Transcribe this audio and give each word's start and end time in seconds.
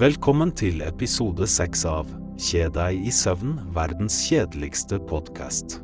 Velkommen 0.00 0.48
til 0.56 0.78
episode 0.80 1.44
seks 1.44 1.82
av 1.84 2.08
Kje 2.40 2.70
deg 2.72 3.02
i 3.04 3.10
søvn, 3.12 3.58
verdens 3.76 4.14
kjedeligste 4.24 4.96
podkast. 5.10 5.74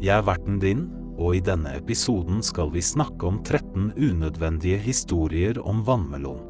Jeg 0.00 0.14
er 0.14 0.24
verten 0.24 0.56
din, 0.62 0.86
og 1.20 1.36
i 1.36 1.42
denne 1.44 1.74
episoden 1.76 2.40
skal 2.40 2.72
vi 2.72 2.80
snakke 2.80 3.28
om 3.28 3.42
13 3.42 3.90
unødvendige 3.92 4.80
historier 4.86 5.60
om 5.60 5.84
vannmelon. 5.84 6.40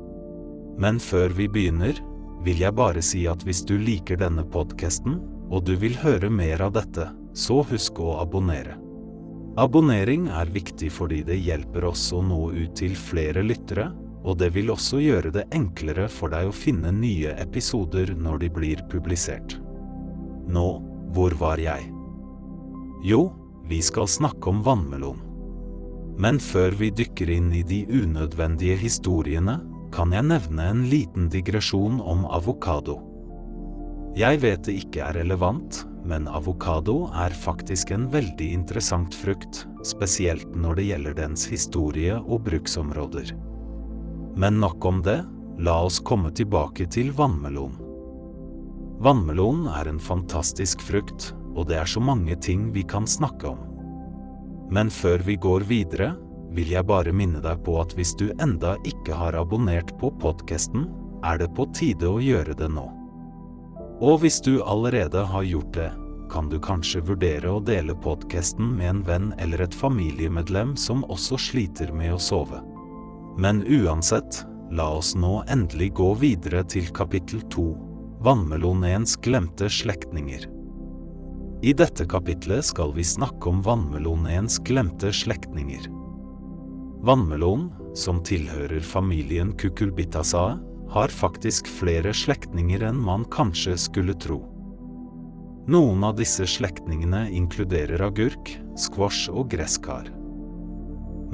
Men 0.78 1.02
før 1.02 1.34
vi 1.34 1.48
begynner, 1.50 1.98
vil 2.46 2.62
jeg 2.62 2.78
bare 2.78 3.02
si 3.02 3.24
at 3.26 3.42
hvis 3.42 3.64
du 3.66 3.74
liker 3.82 4.22
denne 4.22 4.46
podkasten, 4.46 5.18
og 5.50 5.66
du 5.66 5.74
vil 5.82 5.98
høre 6.06 6.30
mer 6.30 6.68
av 6.68 6.78
dette, 6.78 7.10
så 7.34 7.64
husk 7.66 7.98
å 7.98 8.20
abonnere. 8.22 8.78
Abonnering 9.58 10.30
er 10.30 10.54
viktig 10.54 10.94
fordi 10.94 11.24
det 11.26 11.42
hjelper 11.42 11.90
oss 11.90 12.12
å 12.14 12.22
nå 12.22 12.44
ut 12.54 12.78
til 12.78 12.94
flere 12.94 13.42
lyttere, 13.42 13.90
og 14.26 14.40
det 14.40 14.50
vil 14.56 14.72
også 14.74 14.98
gjøre 15.00 15.30
det 15.34 15.46
enklere 15.54 16.08
for 16.10 16.32
deg 16.34 16.50
å 16.50 16.54
finne 16.54 16.90
nye 16.94 17.36
episoder 17.38 18.10
når 18.18 18.42
de 18.42 18.50
blir 18.58 18.82
publisert. 18.90 19.56
Nå, 20.50 20.66
hvor 21.14 21.36
var 21.38 21.62
jeg? 21.62 21.86
Jo, 23.06 23.30
vi 23.70 23.78
skal 23.82 24.10
snakke 24.10 24.50
om 24.50 24.64
vannmelon. 24.66 25.22
Men 26.18 26.40
før 26.40 26.74
vi 26.78 26.90
dykker 26.96 27.30
inn 27.30 27.50
i 27.54 27.62
de 27.66 27.84
unødvendige 27.86 28.78
historiene, 28.80 29.60
kan 29.94 30.12
jeg 30.12 30.26
nevne 30.26 30.70
en 30.72 30.86
liten 30.90 31.28
digresjon 31.30 32.00
om 32.02 32.24
avokado. 32.26 32.98
Jeg 34.16 34.40
vet 34.42 34.64
det 34.66 34.78
ikke 34.80 35.04
er 35.04 35.18
relevant, 35.20 35.82
men 36.08 36.26
avokado 36.30 37.10
er 37.14 37.34
faktisk 37.36 37.92
en 37.92 38.06
veldig 38.10 38.48
interessant 38.58 39.14
frukt, 39.14 39.66
spesielt 39.84 40.48
når 40.56 40.80
det 40.80 40.86
gjelder 40.90 41.18
dens 41.20 41.44
historie 41.52 42.16
og 42.16 42.46
bruksområder. 42.48 43.34
Men 44.36 44.60
nok 44.60 44.84
om 44.84 45.02
det, 45.02 45.24
la 45.58 45.78
oss 45.84 46.00
komme 46.04 46.30
tilbake 46.30 46.84
til 46.92 47.12
vannmelon. 47.16 47.78
Vannmelon 49.00 49.64
er 49.72 49.88
en 49.88 50.00
fantastisk 50.00 50.84
frukt, 50.84 51.30
og 51.56 51.70
det 51.70 51.78
er 51.80 51.88
så 51.88 52.00
mange 52.04 52.36
ting 52.36 52.68
vi 52.72 52.84
kan 52.84 53.08
snakke 53.08 53.48
om. 53.54 53.64
Men 54.72 54.92
før 54.92 55.24
vi 55.24 55.38
går 55.40 55.64
videre, 55.68 56.12
vil 56.52 56.70
jeg 56.72 56.88
bare 56.88 57.12
minne 57.16 57.40
deg 57.44 57.64
på 57.64 57.78
at 57.80 57.96
hvis 57.96 58.14
du 58.20 58.28
enda 58.42 58.76
ikke 58.88 59.16
har 59.16 59.36
abonnert 59.40 59.94
på 60.00 60.12
podkasten, 60.20 60.86
er 61.24 61.40
det 61.40 61.50
på 61.56 61.68
tide 61.76 62.08
å 62.08 62.20
gjøre 62.20 62.56
det 62.60 62.68
nå. 62.72 62.86
Og 64.04 64.20
hvis 64.20 64.42
du 64.44 64.58
allerede 64.60 65.24
har 65.32 65.48
gjort 65.48 65.72
det, 65.76 65.90
kan 66.28 66.50
du 66.52 66.58
kanskje 66.60 67.04
vurdere 67.06 67.48
å 67.56 67.64
dele 67.64 67.96
podkasten 67.96 68.74
med 68.76 68.90
en 68.90 69.04
venn 69.06 69.28
eller 69.40 69.64
et 69.64 69.74
familiemedlem 69.74 70.76
som 70.76 71.06
også 71.08 71.38
sliter 71.40 71.92
med 71.94 72.16
å 72.16 72.20
sove. 72.20 72.60
Men 73.36 73.62
uansett, 73.68 74.44
la 74.72 74.88
oss 74.96 75.14
nå 75.14 75.42
endelig 75.52 75.92
gå 75.98 76.12
videre 76.20 76.62
til 76.64 76.88
kapittel 76.96 77.42
to, 77.52 77.74
vannmelonens 78.24 79.18
glemte 79.22 79.68
slektninger. 79.70 80.46
I 81.66 81.72
dette 81.76 82.04
kapitlet 82.08 82.64
skal 82.68 82.92
vi 82.96 83.04
snakke 83.04 83.48
om 83.50 83.62
vannmelonens 83.64 84.58
glemte 84.64 85.12
slektninger. 85.12 85.88
Vannmelon, 87.06 87.70
som 87.96 88.22
tilhører 88.24 88.80
familien 88.80 89.52
Cucurbitaceae, 89.56 90.56
har 90.90 91.12
faktisk 91.12 91.68
flere 91.68 92.12
slektninger 92.14 92.84
enn 92.88 92.98
man 93.02 93.24
kanskje 93.32 93.76
skulle 93.80 94.14
tro. 94.22 94.40
Noen 95.66 96.04
av 96.06 96.14
disse 96.20 96.46
slektningene 96.46 97.26
inkluderer 97.34 98.04
agurk, 98.06 98.52
squash 98.78 99.32
og 99.32 99.50
gresskar. 99.50 100.15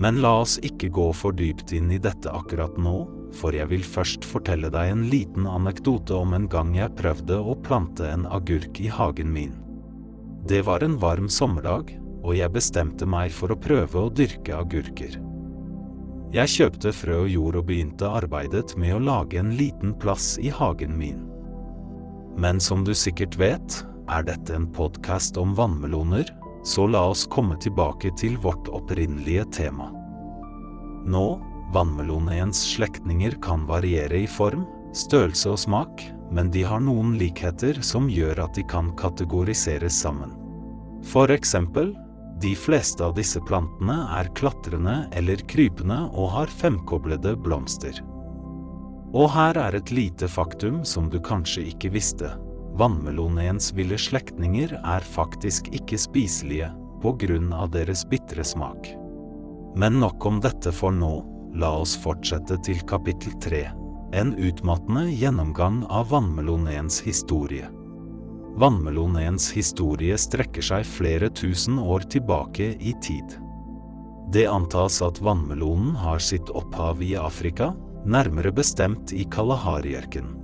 Men 0.01 0.21
la 0.25 0.39
oss 0.41 0.57
ikke 0.65 0.89
gå 0.95 1.09
for 1.17 1.37
dypt 1.37 1.75
inn 1.77 1.91
i 1.93 2.01
dette 2.01 2.31
akkurat 2.33 2.79
nå, 2.81 2.95
for 3.37 3.57
jeg 3.57 3.69
vil 3.71 3.85
først 3.85 4.25
fortelle 4.29 4.71
deg 4.73 4.93
en 4.93 5.05
liten 5.12 5.49
anekdote 5.49 6.17
om 6.17 6.33
en 6.37 6.49
gang 6.53 6.73
jeg 6.77 6.95
prøvde 6.99 7.39
å 7.39 7.57
plante 7.65 8.09
en 8.09 8.27
agurk 8.29 8.81
i 8.81 8.89
hagen 8.93 9.33
min. 9.33 9.57
Det 10.49 10.62
var 10.66 10.83
en 10.84 10.97
varm 11.00 11.28
sommerdag, 11.31 11.93
og 12.22 12.37
jeg 12.39 12.55
bestemte 12.55 13.06
meg 13.06 13.33
for 13.34 13.53
å 13.53 13.59
prøve 13.59 14.06
å 14.06 14.11
dyrke 14.12 14.56
agurker. 14.56 15.19
Jeg 16.33 16.49
kjøpte 16.49 16.95
frø 16.97 17.19
og 17.27 17.28
jord 17.28 17.59
og 17.61 17.66
begynte 17.69 18.09
arbeidet 18.09 18.72
med 18.81 18.97
å 18.97 19.03
lage 19.05 19.37
en 19.41 19.53
liten 19.59 19.93
plass 20.00 20.39
i 20.41 20.49
hagen 20.49 20.95
min. 20.97 21.21
Men 22.41 22.61
som 22.62 22.87
du 22.87 22.95
sikkert 22.97 23.37
vet, 23.37 23.83
er 24.09 24.25
dette 24.25 24.55
en 24.56 24.71
podkast 24.72 25.37
om 25.41 25.53
vannmeloner, 25.59 26.31
så 26.62 26.87
la 26.87 27.06
oss 27.11 27.27
komme 27.27 27.56
tilbake 27.61 28.12
til 28.19 28.37
vårt 28.43 28.69
opprinnelige 28.69 29.45
tema. 29.59 29.89
Nå, 31.06 31.27
vannmelonens 31.75 32.61
slektninger 32.75 33.39
kan 33.43 33.67
variere 33.67 34.23
i 34.23 34.28
form, 34.31 34.67
størrelse 34.95 35.51
og 35.51 35.59
smak, 35.59 36.05
men 36.33 36.51
de 36.53 36.62
har 36.65 36.81
noen 36.81 37.17
likheter 37.21 37.81
som 37.84 38.09
gjør 38.11 38.45
at 38.45 38.55
de 38.56 38.65
kan 38.69 38.93
kategoriseres 38.97 39.99
sammen. 40.05 40.37
For 41.03 41.33
eksempel, 41.34 41.93
de 42.43 42.55
fleste 42.59 43.05
av 43.05 43.15
disse 43.15 43.41
plantene 43.47 43.99
er 44.19 44.31
klatrende 44.39 45.03
eller 45.15 45.43
krypende 45.51 45.99
og 46.11 46.33
har 46.37 46.51
femkoblede 46.62 47.37
blomster. 47.39 48.01
Og 49.12 49.28
her 49.34 49.59
er 49.61 49.77
et 49.77 49.93
lite 49.93 50.28
faktum 50.31 50.81
som 50.89 51.11
du 51.12 51.19
kanskje 51.21 51.67
ikke 51.75 51.93
visste. 51.93 52.33
Vannmelonens 52.78 53.72
ville 53.77 53.99
slektninger 54.00 54.72
er 54.81 55.05
faktisk 55.05 55.69
ikke 55.77 55.99
spiselige 56.00 56.71
på 57.03 57.12
grunn 57.21 57.53
av 57.53 57.72
deres 57.75 58.06
bitre 58.09 58.44
smak. 58.47 58.88
Men 59.77 60.00
nok 60.00 60.25
om 60.28 60.41
dette 60.41 60.72
for 60.72 60.94
nå, 60.94 61.12
la 61.56 61.75
oss 61.83 61.94
fortsette 62.00 62.56
til 62.65 62.81
kapittel 62.88 63.37
tre. 63.44 63.66
En 64.16 64.33
utmattende 64.37 65.06
gjennomgang 65.10 65.83
av 65.93 66.10
vannmelonens 66.12 67.00
historie. 67.05 67.69
Vannmelonens 68.60 69.49
historie 69.56 70.19
strekker 70.21 70.65
seg 70.65 70.84
flere 70.89 71.31
tusen 71.33 71.78
år 71.81 72.04
tilbake 72.12 72.75
i 72.77 72.93
tid. 73.04 73.39
Det 74.33 74.44
antas 74.49 75.00
at 75.04 75.21
vannmelonen 75.25 75.97
har 76.00 76.21
sitt 76.25 76.53
opphav 76.56 77.00
i 77.04 77.15
Afrika, 77.21 77.72
nærmere 78.04 78.53
bestemt 78.53 79.12
i 79.12 79.25
Kalahari-ørkenen. 79.28 80.41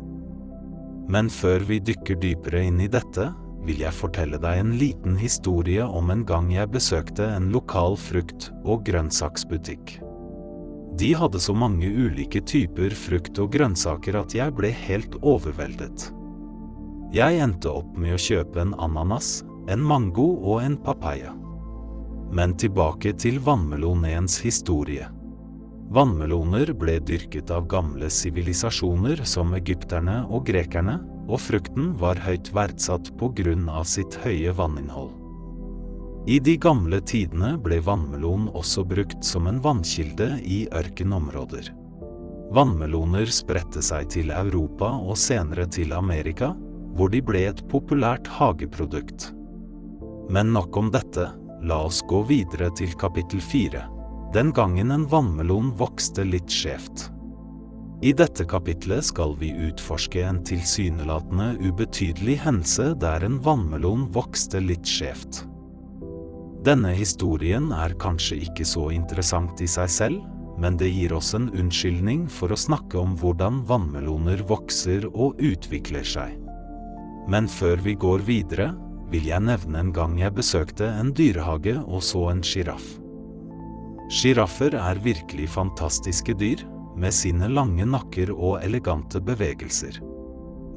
Men 1.09 1.31
før 1.33 1.65
vi 1.69 1.81
dykker 1.81 2.19
dypere 2.21 2.67
inn 2.69 2.83
i 2.85 2.91
dette, 2.93 3.31
vil 3.65 3.81
jeg 3.83 3.97
fortelle 3.97 4.39
deg 4.41 4.61
en 4.61 4.75
liten 4.81 5.17
historie 5.21 5.85
om 5.85 6.13
en 6.13 6.25
gang 6.29 6.51
jeg 6.53 6.71
besøkte 6.73 7.27
en 7.37 7.51
lokal 7.53 7.97
frukt- 8.01 8.51
og 8.65 8.85
grønnsaksbutikk. 8.89 9.99
De 10.99 11.13
hadde 11.15 11.41
så 11.41 11.55
mange 11.55 11.89
ulike 11.89 12.41
typer 12.43 12.95
frukt 12.97 13.39
og 13.39 13.53
grønnsaker 13.55 14.19
at 14.19 14.35
jeg 14.35 14.55
ble 14.57 14.73
helt 14.87 15.19
overveldet. 15.21 16.09
Jeg 17.15 17.39
endte 17.41 17.71
opp 17.73 17.95
med 17.97 18.17
å 18.17 18.21
kjøpe 18.21 18.61
en 18.61 18.75
ananas, 18.77 19.43
en 19.71 19.85
mango 19.85 20.27
og 20.43 20.65
en 20.65 20.77
papaya. 20.81 21.33
Men 22.35 22.57
tilbake 22.61 23.15
til 23.17 23.39
vannmelonens 23.41 24.41
historie. 24.45 25.07
Vannmeloner 25.89 26.75
ble 26.77 26.99
dyrket 27.01 27.49
av 27.51 27.65
gamle 27.71 28.11
sivilisasjoner 28.13 29.23
som 29.25 29.55
egypterne 29.57 30.19
og 30.29 30.45
grekerne, 30.51 30.99
og 31.29 31.41
frukten 31.41 31.95
var 32.01 32.21
høyt 32.25 32.51
verdsatt 32.57 33.09
på 33.21 33.31
grunn 33.37 33.71
av 33.73 33.89
sitt 33.89 34.19
høye 34.25 34.53
vanninnhold. 34.57 35.15
I 36.29 36.37
de 36.45 36.59
gamle 36.61 37.01
tidene 37.09 37.55
ble 37.65 37.81
vannmelon 37.81 38.51
også 38.53 38.85
brukt 38.85 39.25
som 39.25 39.49
en 39.49 39.63
vannkilde 39.65 40.35
i 40.45 40.67
ørkenområder. 40.77 41.73
Vannmeloner 42.53 43.33
spredte 43.33 43.81
seg 43.85 44.13
til 44.13 44.33
Europa 44.37 44.93
og 44.93 45.17
senere 45.21 45.65
til 45.73 45.97
Amerika, 45.97 46.53
hvor 46.97 47.09
de 47.13 47.25
ble 47.25 47.47
et 47.49 47.65
populært 47.73 48.29
hageprodukt. 48.37 49.31
Men 50.29 50.53
nok 50.53 50.77
om 50.77 50.93
dette, 50.93 51.31
la 51.65 51.85
oss 51.89 52.03
gå 52.09 52.27
videre 52.29 52.69
til 52.77 52.93
kapittel 53.01 53.41
fire. 53.41 53.87
Den 54.33 54.53
gangen 54.53 54.91
en 54.91 55.07
vannmelon 55.09 55.71
vokste 55.73 56.25
litt 56.25 56.53
skjevt. 56.53 57.07
I 58.05 58.13
dette 58.13 58.45
kapitlet 58.45 59.07
skal 59.09 59.33
vi 59.41 59.49
utforske 59.71 60.21
en 60.21 60.43
tilsynelatende 60.45 61.55
ubetydelig 61.65 62.37
hendelse 62.45 62.91
der 63.01 63.25
en 63.25 63.39
vannmelon 63.41 64.05
vokste 64.13 64.61
litt 64.61 64.85
skjevt. 64.87 65.47
Denne 66.69 66.93
historien 66.93 67.73
er 67.73 67.97
kanskje 67.97 68.37
ikke 68.51 68.69
så 68.69 68.91
interessant 68.93 69.65
i 69.65 69.71
seg 69.71 69.89
selv, 69.97 70.21
men 70.61 70.77
det 70.77 70.93
gir 70.93 71.17
oss 71.17 71.33
en 71.39 71.49
unnskyldning 71.49 72.29
for 72.29 72.53
å 72.53 72.61
snakke 72.61 73.01
om 73.01 73.17
hvordan 73.17 73.65
vannmeloner 73.65 74.45
vokser 74.45 75.09
og 75.09 75.41
utvikler 75.41 76.05
seg. 76.05 76.37
Men 77.33 77.49
før 77.49 77.81
vi 77.81 77.97
går 77.97 78.29
videre, 78.29 78.75
vil 79.09 79.33
jeg 79.33 79.49
nevne 79.49 79.81
en 79.81 79.97
gang 79.97 80.21
jeg 80.21 80.37
besøkte 80.37 80.93
en 81.01 81.17
dyrehage 81.17 81.79
og 81.81 82.05
så 82.05 82.29
en 82.35 82.45
sjiraff. 82.45 82.99
Sjiraffer 84.09 84.73
er 84.73 85.01
virkelig 85.05 85.51
fantastiske 85.53 86.33
dyr, 86.41 86.65
med 86.99 87.15
sine 87.15 87.47
lange 87.53 87.85
nakker 87.87 88.33
og 88.33 88.63
elegante 88.65 89.21
bevegelser. 89.21 90.01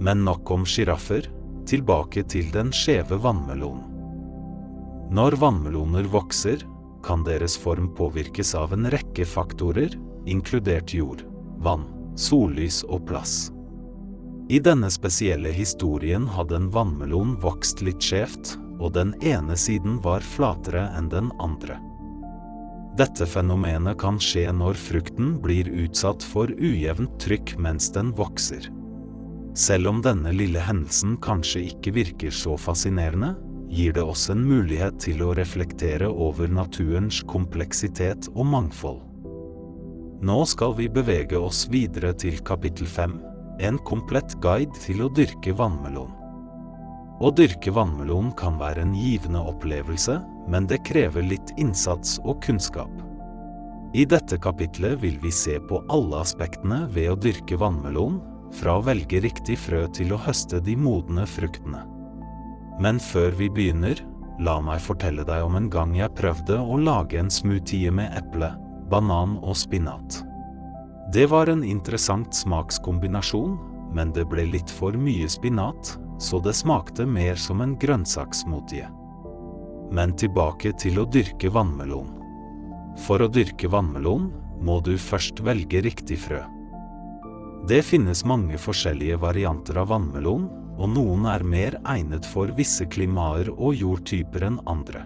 Men 0.04 0.26
nok 0.26 0.52
om 0.52 0.66
sjiraffer, 0.68 1.30
tilbake 1.66 2.26
til 2.30 2.52
den 2.54 2.74
skjeve 2.76 3.18
vannmelonen. 3.24 3.88
Når 5.12 5.36
vannmeloner 5.42 6.08
vokser, 6.12 6.62
kan 7.04 7.24
deres 7.26 7.58
form 7.58 7.90
påvirkes 7.96 8.54
av 8.56 8.76
en 8.76 8.90
rekke 8.92 9.26
faktorer, 9.26 9.96
inkludert 10.30 10.94
jord, 10.94 11.24
vann, 11.64 11.88
sollys 12.16 12.84
og 12.88 13.08
plass. 13.10 13.52
I 14.52 14.60
denne 14.60 14.92
spesielle 14.92 15.52
historien 15.56 16.28
hadde 16.36 16.58
en 16.60 16.68
vannmelon 16.74 17.38
vokst 17.42 17.82
litt 17.86 18.04
skjevt, 18.04 18.58
og 18.82 18.94
den 18.98 19.16
ene 19.24 19.56
siden 19.58 20.00
var 20.04 20.26
flatere 20.26 20.90
enn 20.98 21.08
den 21.12 21.32
andre. 21.40 21.80
Dette 23.00 23.26
fenomenet 23.26 23.96
kan 24.02 24.18
skje 24.20 24.50
når 24.52 24.76
frukten 24.76 25.38
blir 25.44 25.70
utsatt 25.86 26.24
for 26.28 26.52
ujevnt 26.52 27.14
trykk 27.24 27.56
mens 27.64 27.88
den 27.96 28.12
vokser. 28.18 28.68
Selv 29.56 29.92
om 29.92 30.02
denne 30.04 30.34
lille 30.36 30.60
hendelsen 30.64 31.16
kanskje 31.24 31.64
ikke 31.72 31.96
virker 31.96 32.36
så 32.36 32.58
fascinerende, 32.60 33.34
gir 33.72 33.96
det 33.96 34.04
oss 34.04 34.26
en 34.32 34.44
mulighet 34.44 35.00
til 35.00 35.24
å 35.24 35.32
reflektere 35.36 36.10
over 36.12 36.52
naturens 36.52 37.22
kompleksitet 37.32 38.28
og 38.36 38.48
mangfold. 38.52 39.00
Nå 40.22 40.42
skal 40.46 40.76
vi 40.78 40.90
bevege 40.92 41.40
oss 41.40 41.64
videre 41.72 42.12
til 42.14 42.44
kapittel 42.46 42.88
5, 42.92 43.16
en 43.64 43.80
komplett 43.88 44.36
guide 44.44 44.76
til 44.84 45.06
å 45.06 45.10
dyrke 45.16 45.56
vannmelon. 45.56 46.12
Å 47.22 47.30
dyrke 47.38 47.72
vannmelon 47.74 48.32
kan 48.38 48.60
være 48.60 48.84
en 48.84 48.94
givende 48.98 49.42
opplevelse, 49.52 50.20
men 50.52 50.68
det 50.68 50.84
krever 50.88 51.24
litt 51.24 51.54
innsats 51.58 52.18
og 52.26 52.42
kunnskap. 52.44 52.92
I 53.96 54.06
dette 54.08 54.38
kapitlet 54.40 55.00
vil 55.02 55.18
vi 55.24 55.32
se 55.36 55.58
på 55.68 55.82
alle 55.92 56.22
aspektene 56.24 56.86
ved 56.92 57.12
å 57.12 57.20
dyrke 57.20 57.58
vannmelon, 57.60 58.22
fra 58.52 58.78
å 58.78 58.84
velge 58.84 59.22
riktig 59.24 59.58
frø 59.64 59.86
til 59.96 60.12
å 60.12 60.20
høste 60.20 60.60
de 60.64 60.76
modne 60.76 61.24
fruktene. 61.28 61.86
Men 62.84 63.00
før 63.00 63.36
vi 63.40 63.48
begynner, 63.52 64.00
la 64.44 64.58
meg 64.64 64.82
fortelle 64.84 65.24
deg 65.28 65.44
om 65.46 65.56
en 65.60 65.70
gang 65.72 65.96
jeg 65.96 66.16
prøvde 66.20 66.60
å 66.60 66.80
lage 66.80 67.20
en 67.20 67.32
smoothie 67.32 67.92
med 67.96 68.12
eple, 68.20 68.52
banan 68.92 69.38
og 69.40 69.56
spinat. 69.60 70.22
Det 71.12 71.28
var 71.32 71.52
en 71.52 71.64
interessant 71.64 72.36
smakskombinasjon, 72.36 73.58
men 73.96 74.12
det 74.16 74.28
ble 74.32 74.48
litt 74.52 74.72
for 74.72 74.96
mye 74.96 75.28
spinat, 75.32 75.98
så 76.20 76.40
det 76.44 76.56
smakte 76.56 77.08
mer 77.08 77.40
som 77.40 77.64
en 77.64 77.76
grønnsakssmoothie. 77.80 78.88
Men 79.92 80.16
tilbake 80.16 80.74
til 80.80 81.02
å 81.02 81.08
dyrke 81.10 81.52
vannmelon. 81.52 82.10
For 83.06 83.24
å 83.24 83.30
dyrke 83.32 83.70
vannmelon 83.72 84.30
må 84.62 84.80
du 84.86 84.96
først 85.00 85.42
velge 85.44 85.82
riktig 85.84 86.20
frø. 86.24 86.42
Det 87.68 87.82
finnes 87.86 88.24
mange 88.26 88.58
forskjellige 88.58 89.20
varianter 89.22 89.78
av 89.82 89.92
vannmelon, 89.92 90.48
og 90.82 90.90
noen 90.90 91.28
er 91.30 91.44
mer 91.46 91.78
egnet 91.86 92.26
for 92.26 92.50
visse 92.58 92.88
klimaer 92.90 93.52
og 93.52 93.76
jordtyper 93.78 94.48
enn 94.48 94.62
andre. 94.70 95.04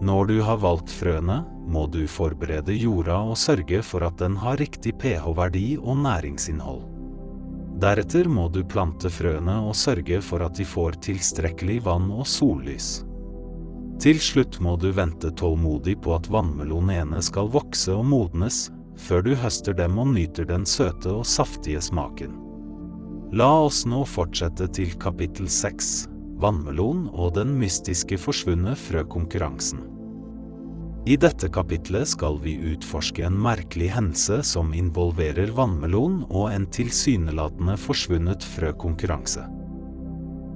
Når 0.00 0.28
du 0.30 0.36
har 0.46 0.60
valgt 0.62 0.92
frøene, 0.94 1.42
må 1.66 1.88
du 1.90 2.04
forberede 2.08 2.76
jorda 2.78 3.18
og 3.26 3.36
sørge 3.36 3.82
for 3.82 4.06
at 4.06 4.16
den 4.22 4.38
har 4.38 4.60
riktig 4.60 4.94
pH-verdi 5.02 5.74
og 5.82 5.98
næringsinnhold. 6.04 6.86
Deretter 7.82 8.30
må 8.30 8.48
du 8.50 8.62
plante 8.66 9.10
frøene 9.10 9.58
og 9.66 9.76
sørge 9.78 10.22
for 10.24 10.42
at 10.46 10.56
de 10.58 10.64
får 10.66 10.98
tilstrekkelig 11.04 11.82
vann 11.86 12.08
og 12.14 12.26
sollys. 12.26 13.02
Til 13.98 14.20
slutt 14.22 14.60
må 14.62 14.76
du 14.78 14.92
vente 14.94 15.32
tålmodig 15.34 15.96
på 16.04 16.12
at 16.14 16.28
vannmelonene 16.30 17.18
skal 17.24 17.50
vokse 17.50 17.90
og 17.90 18.04
modnes, 18.06 18.68
før 18.98 19.24
du 19.26 19.32
høster 19.38 19.74
dem 19.74 19.98
og 19.98 20.12
nyter 20.14 20.46
den 20.46 20.66
søte 20.66 21.10
og 21.10 21.26
saftige 21.26 21.82
smaken. 21.82 22.36
La 23.34 23.50
oss 23.66 23.82
nå 23.90 24.04
fortsette 24.08 24.70
til 24.72 24.94
kapittel 25.02 25.50
seks, 25.50 26.06
vannmelon 26.38 27.08
og 27.10 27.34
den 27.36 27.56
mystiske 27.58 28.20
forsvunne 28.22 28.78
frøkonkurransen. 28.78 29.82
I 31.08 31.16
dette 31.18 31.48
kapitlet 31.50 32.08
skal 32.10 32.38
vi 32.42 32.56
utforske 32.70 33.24
en 33.26 33.36
merkelig 33.40 33.90
hendelse 33.94 34.42
som 34.46 34.74
involverer 34.76 35.50
vannmelon 35.56 36.20
og 36.28 36.50
en 36.52 36.66
tilsynelatende 36.70 37.78
forsvunnet 37.80 38.44
frøkonkurranse. 38.44 39.46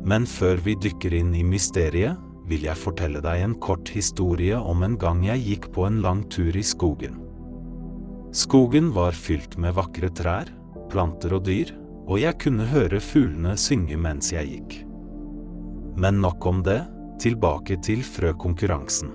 Men 0.06 0.26
før 0.26 0.60
vi 0.62 0.76
dykker 0.82 1.14
inn 1.14 1.34
i 1.38 1.44
mysteriet, 1.46 2.18
vil 2.48 2.66
jeg 2.66 2.78
fortelle 2.78 3.22
deg 3.24 3.44
en 3.44 3.54
kort 3.62 3.92
historie 3.94 4.58
om 4.58 4.82
en 4.82 4.96
gang 5.00 5.22
jeg 5.26 5.44
gikk 5.46 5.68
på 5.74 5.86
en 5.88 6.00
lang 6.04 6.24
tur 6.32 6.56
i 6.56 6.64
skogen. 6.66 7.20
Skogen 8.32 8.90
var 8.96 9.12
fylt 9.12 9.58
med 9.60 9.76
vakre 9.76 10.08
trær, 10.08 10.48
planter 10.92 11.36
og 11.36 11.44
dyr, 11.48 11.74
og 12.08 12.18
jeg 12.20 12.38
kunne 12.42 12.66
høre 12.70 13.00
fuglene 13.00 13.54
synge 13.60 13.98
mens 14.00 14.32
jeg 14.32 14.48
gikk. 14.54 14.78
Men 16.00 16.22
nok 16.24 16.46
om 16.48 16.62
det, 16.64 16.80
tilbake 17.20 17.76
til 17.84 18.00
frøkonkurransen. 18.06 19.12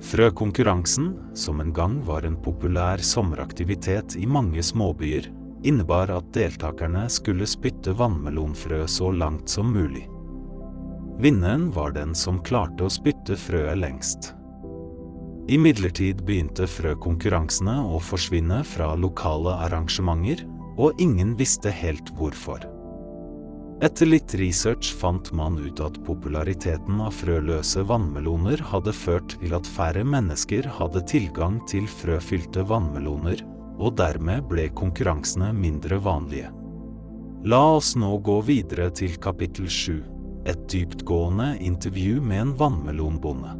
Frøkonkurransen, 0.00 1.10
som 1.36 1.60
en 1.60 1.72
gang 1.76 1.98
var 2.06 2.24
en 2.24 2.36
populær 2.40 3.02
sommeraktivitet 3.04 4.16
i 4.20 4.28
mange 4.28 4.62
småbyer, 4.64 5.28
innebar 5.64 6.12
at 6.14 6.30
deltakerne 6.36 7.04
skulle 7.12 7.48
spytte 7.48 7.96
vannmelonfrø 7.96 8.84
så 8.88 9.10
langt 9.12 9.52
som 9.52 9.72
mulig. 9.72 10.06
Vinneren 11.20 11.70
var 11.70 11.92
den 11.92 12.14
som 12.16 12.38
klarte 12.40 12.86
å 12.86 12.90
spytte 12.92 13.34
frøet 13.36 13.76
lengst. 13.76 14.30
Imidlertid 15.52 16.22
begynte 16.24 16.64
frøkonkurransene 16.64 17.74
å 17.92 17.98
forsvinne 18.00 18.62
fra 18.64 18.94
lokale 18.96 19.52
arrangementer, 19.66 20.46
og 20.80 20.96
ingen 21.02 21.34
visste 21.36 21.68
helt 21.76 22.08
hvorfor. 22.16 22.62
Etter 23.84 24.08
litt 24.08 24.32
research 24.40 24.94
fant 24.96 25.28
man 25.36 25.58
ut 25.60 25.82
at 25.84 25.98
populariteten 26.06 27.02
av 27.04 27.12
frøløse 27.18 27.84
vannmeloner 27.88 28.62
hadde 28.70 28.94
ført 28.96 29.34
til 29.42 29.56
at 29.56 29.68
færre 29.68 30.04
mennesker 30.04 30.68
hadde 30.78 31.02
tilgang 31.10 31.58
til 31.68 31.84
frøfylte 32.00 32.64
vannmeloner, 32.70 33.44
og 33.76 33.98
dermed 34.00 34.48
ble 34.48 34.70
konkurransene 34.76 35.52
mindre 35.56 36.00
vanlige. 36.00 36.48
La 37.44 37.60
oss 37.76 37.92
nå 37.96 38.14
gå 38.24 38.38
videre 38.48 38.88
til 38.96 39.20
kapittel 39.20 39.68
7, 39.68 40.19
et 40.50 40.62
dyptgående 40.70 41.54
intervju 41.62 42.20
med 42.20 42.40
en 42.40 42.54
vannmelonbonde. 42.58 43.56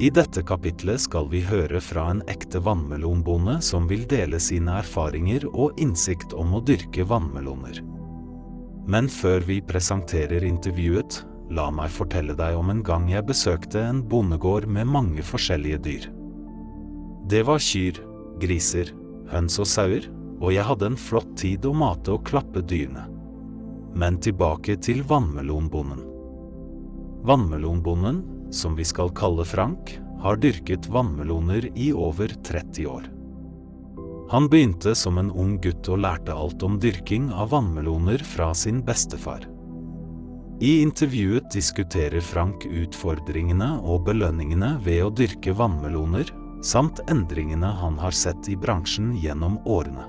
I 0.00 0.10
dette 0.10 0.42
kapitlet 0.42 1.04
skal 1.04 1.28
vi 1.30 1.44
høre 1.46 1.78
fra 1.78 2.08
en 2.10 2.22
ekte 2.30 2.58
vannmelonbonde 2.66 3.60
som 3.62 3.86
vil 3.86 4.02
dele 4.10 4.40
sine 4.42 4.80
erfaringer 4.80 5.46
og 5.52 5.78
innsikt 5.78 6.34
om 6.34 6.56
å 6.58 6.62
dyrke 6.66 7.06
vannmeloner. 7.06 7.78
Men 8.90 9.06
før 9.08 9.46
vi 9.46 9.60
presenterer 9.62 10.44
intervjuet, 10.44 11.20
la 11.54 11.68
meg 11.70 11.92
fortelle 11.94 12.34
deg 12.36 12.58
om 12.58 12.72
en 12.72 12.82
gang 12.84 13.06
jeg 13.12 13.28
besøkte 13.28 13.84
en 13.86 14.02
bondegård 14.02 14.66
med 14.66 14.90
mange 14.90 15.22
forskjellige 15.22 15.80
dyr. 15.86 16.10
Det 17.30 17.44
var 17.46 17.62
kyr, 17.62 18.02
griser, 18.42 18.90
høns 19.30 19.60
og 19.62 19.70
sauer, 19.70 20.10
og 20.42 20.50
jeg 20.52 20.66
hadde 20.66 20.90
en 20.90 21.00
flott 21.00 21.36
tid 21.40 21.64
å 21.64 21.72
mate 21.76 22.12
og 22.12 22.26
klappe 22.28 22.64
dyrene. 22.66 23.06
Men 23.94 24.18
tilbake 24.18 24.76
til 24.82 25.04
vannmelonbonden. 25.06 26.02
Vannmelonbonden, 27.24 28.22
som 28.52 28.74
vi 28.76 28.84
skal 28.84 29.12
kalle 29.14 29.46
Frank, 29.46 29.94
har 30.20 30.36
dyrket 30.40 30.88
vannmeloner 30.90 31.70
i 31.78 31.92
over 31.92 32.32
30 32.44 32.86
år. 32.90 33.10
Han 34.30 34.48
begynte 34.48 34.94
som 34.94 35.18
en 35.20 35.30
ung 35.30 35.58
gutt 35.62 35.88
og 35.92 36.00
lærte 36.00 36.34
alt 36.34 36.62
om 36.64 36.78
dyrking 36.80 37.28
av 37.32 37.52
vannmeloner 37.52 38.24
fra 38.24 38.50
sin 38.56 38.80
bestefar. 38.84 39.44
I 40.64 40.80
intervjuet 40.82 41.50
diskuterer 41.52 42.22
Frank 42.24 42.64
utfordringene 42.64 43.74
og 43.82 44.06
belønningene 44.06 44.78
ved 44.84 45.02
å 45.04 45.12
dyrke 45.12 45.52
vannmeloner, 45.58 46.30
samt 46.64 47.02
endringene 47.12 47.68
han 47.82 47.98
har 48.00 48.16
sett 48.16 48.48
i 48.48 48.56
bransjen 48.56 49.12
gjennom 49.20 49.58
årene. 49.68 50.06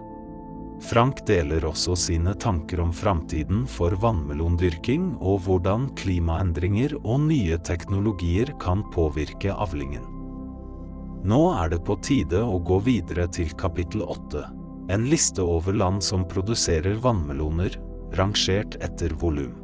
Frank 0.85 1.23
deler 1.25 1.65
også 1.65 1.95
sine 1.97 2.35
tanker 2.37 2.79
om 2.83 2.91
framtiden 2.93 3.63
for 3.69 3.95
vannmelondyrking 4.03 5.15
og 5.17 5.39
hvordan 5.47 5.87
klimaendringer 5.97 6.93
og 7.01 7.23
nye 7.25 7.57
teknologier 7.65 8.51
kan 8.61 8.83
påvirke 8.93 9.53
avlingen. 9.53 10.05
Nå 11.25 11.41
er 11.57 11.71
det 11.73 11.81
på 11.87 11.97
tide 12.05 12.43
å 12.45 12.59
gå 12.61 12.77
videre 12.85 13.25
til 13.33 13.49
kapittel 13.57 14.05
åtte, 14.05 14.45
en 14.93 15.07
liste 15.09 15.41
over 15.41 15.73
land 15.73 16.03
som 16.05 16.27
produserer 16.29 16.99
vannmeloner, 17.01 17.79
rangert 18.13 18.77
etter 18.85 19.15
volum. 19.17 19.55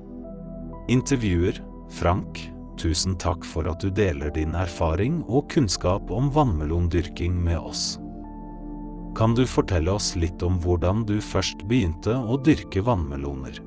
Intervjuer 0.90 1.62
Frank, 1.94 2.48
tusen 2.82 3.14
takk 3.22 3.46
for 3.46 3.70
at 3.70 3.84
du 3.84 3.94
deler 3.94 4.34
din 4.34 4.58
erfaring 4.58 5.22
og 5.28 5.52
kunnskap 5.54 6.10
om 6.10 6.34
vannmelondyrking 6.34 7.38
med 7.38 7.62
oss. 7.62 8.00
Kan 9.16 9.36
du 9.36 9.44
fortelle 9.48 9.92
oss 9.92 10.14
litt 10.16 10.44
om 10.44 10.60
hvordan 10.64 11.04
du 11.08 11.18
først 11.22 11.66
begynte 11.68 12.16
å 12.16 12.38
dyrke 12.40 12.84
vannmeloner? 12.88 13.58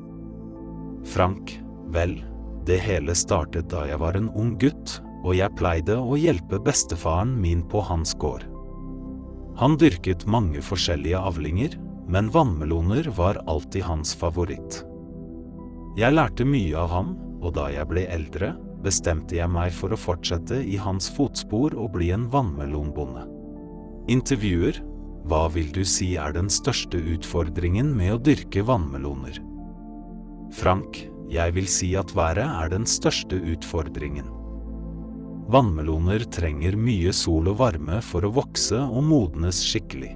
Frank, 1.05 1.59
vel, 1.93 2.17
det 2.65 2.79
hele 2.81 3.13
startet 3.15 3.69
da 3.73 3.85
jeg 3.91 4.01
var 4.01 4.17
en 4.17 4.31
ung 4.33 4.55
gutt, 4.61 4.99
og 5.25 5.37
jeg 5.37 5.53
pleide 5.57 5.97
å 6.01 6.17
hjelpe 6.21 6.61
bestefaren 6.65 7.35
min 7.41 7.63
på 7.69 7.83
hans 7.85 8.15
gård. 8.21 8.47
Han 9.61 9.77
dyrket 9.79 10.25
mange 10.27 10.65
forskjellige 10.65 11.21
avlinger, 11.21 11.77
men 12.09 12.33
vannmeloner 12.33 13.09
var 13.17 13.39
alltid 13.49 13.85
hans 13.87 14.15
favoritt. 14.17 14.81
Jeg 15.97 16.17
lærte 16.17 16.45
mye 16.49 16.75
av 16.77 16.91
ham, 16.91 17.13
og 17.45 17.55
da 17.57 17.69
jeg 17.73 17.87
ble 17.89 18.07
eldre, 18.11 18.55
bestemte 18.85 19.37
jeg 19.37 19.49
meg 19.53 19.73
for 19.73 19.93
å 19.95 20.01
fortsette 20.01 20.59
i 20.61 20.77
hans 20.81 21.07
fotspor 21.13 21.77
og 21.77 21.95
bli 21.95 22.11
en 22.17 22.27
vannmelonbonde. 22.33 23.25
Intervjuer 24.13 24.83
hva 25.25 25.47
vil 25.49 25.71
du 25.73 25.81
si 25.89 26.15
er 26.21 26.35
den 26.37 26.51
største 26.53 26.99
utfordringen 27.01 27.95
med 27.97 28.13
å 28.13 28.21
dyrke 28.21 28.61
vannmeloner? 28.69 29.39
Frank, 30.53 30.99
jeg 31.33 31.55
vil 31.57 31.69
si 31.71 31.95
at 31.97 32.13
været 32.13 32.45
er 32.45 32.73
den 32.75 32.85
største 32.85 33.39
utfordringen. 33.41 34.27
Vannmeloner 35.49 36.27
trenger 36.33 36.77
mye 36.77 37.13
sol 37.17 37.49
og 37.53 37.59
varme 37.63 38.01
for 38.05 38.25
å 38.25 38.33
vokse 38.37 38.79
og 38.81 39.05
modnes 39.09 39.63
skikkelig. 39.65 40.13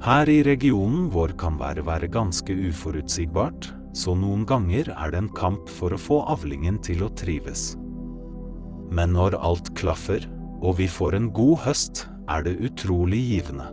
Her 0.00 0.32
i 0.32 0.40
regionen 0.48 1.10
vår 1.12 1.34
kan 1.40 1.58
været 1.60 1.84
være 1.84 2.08
ganske 2.08 2.56
uforutsigbart, 2.70 3.68
så 3.92 4.14
noen 4.16 4.46
ganger 4.48 4.88
er 4.94 5.12
det 5.12 5.20
en 5.20 5.32
kamp 5.36 5.68
for 5.68 5.92
å 5.92 6.00
få 6.00 6.22
avlingen 6.32 6.78
til 6.80 7.04
å 7.04 7.10
trives. 7.20 7.74
Men 8.90 9.12
når 9.12 9.36
alt 9.36 9.72
klaffer, 9.76 10.24
og 10.60 10.78
vi 10.80 10.88
får 10.88 11.18
en 11.18 11.28
god 11.36 11.60
høst, 11.66 12.06
er 12.30 12.44
det 12.46 12.56
utrolig 12.64 13.20
givende. 13.28 13.68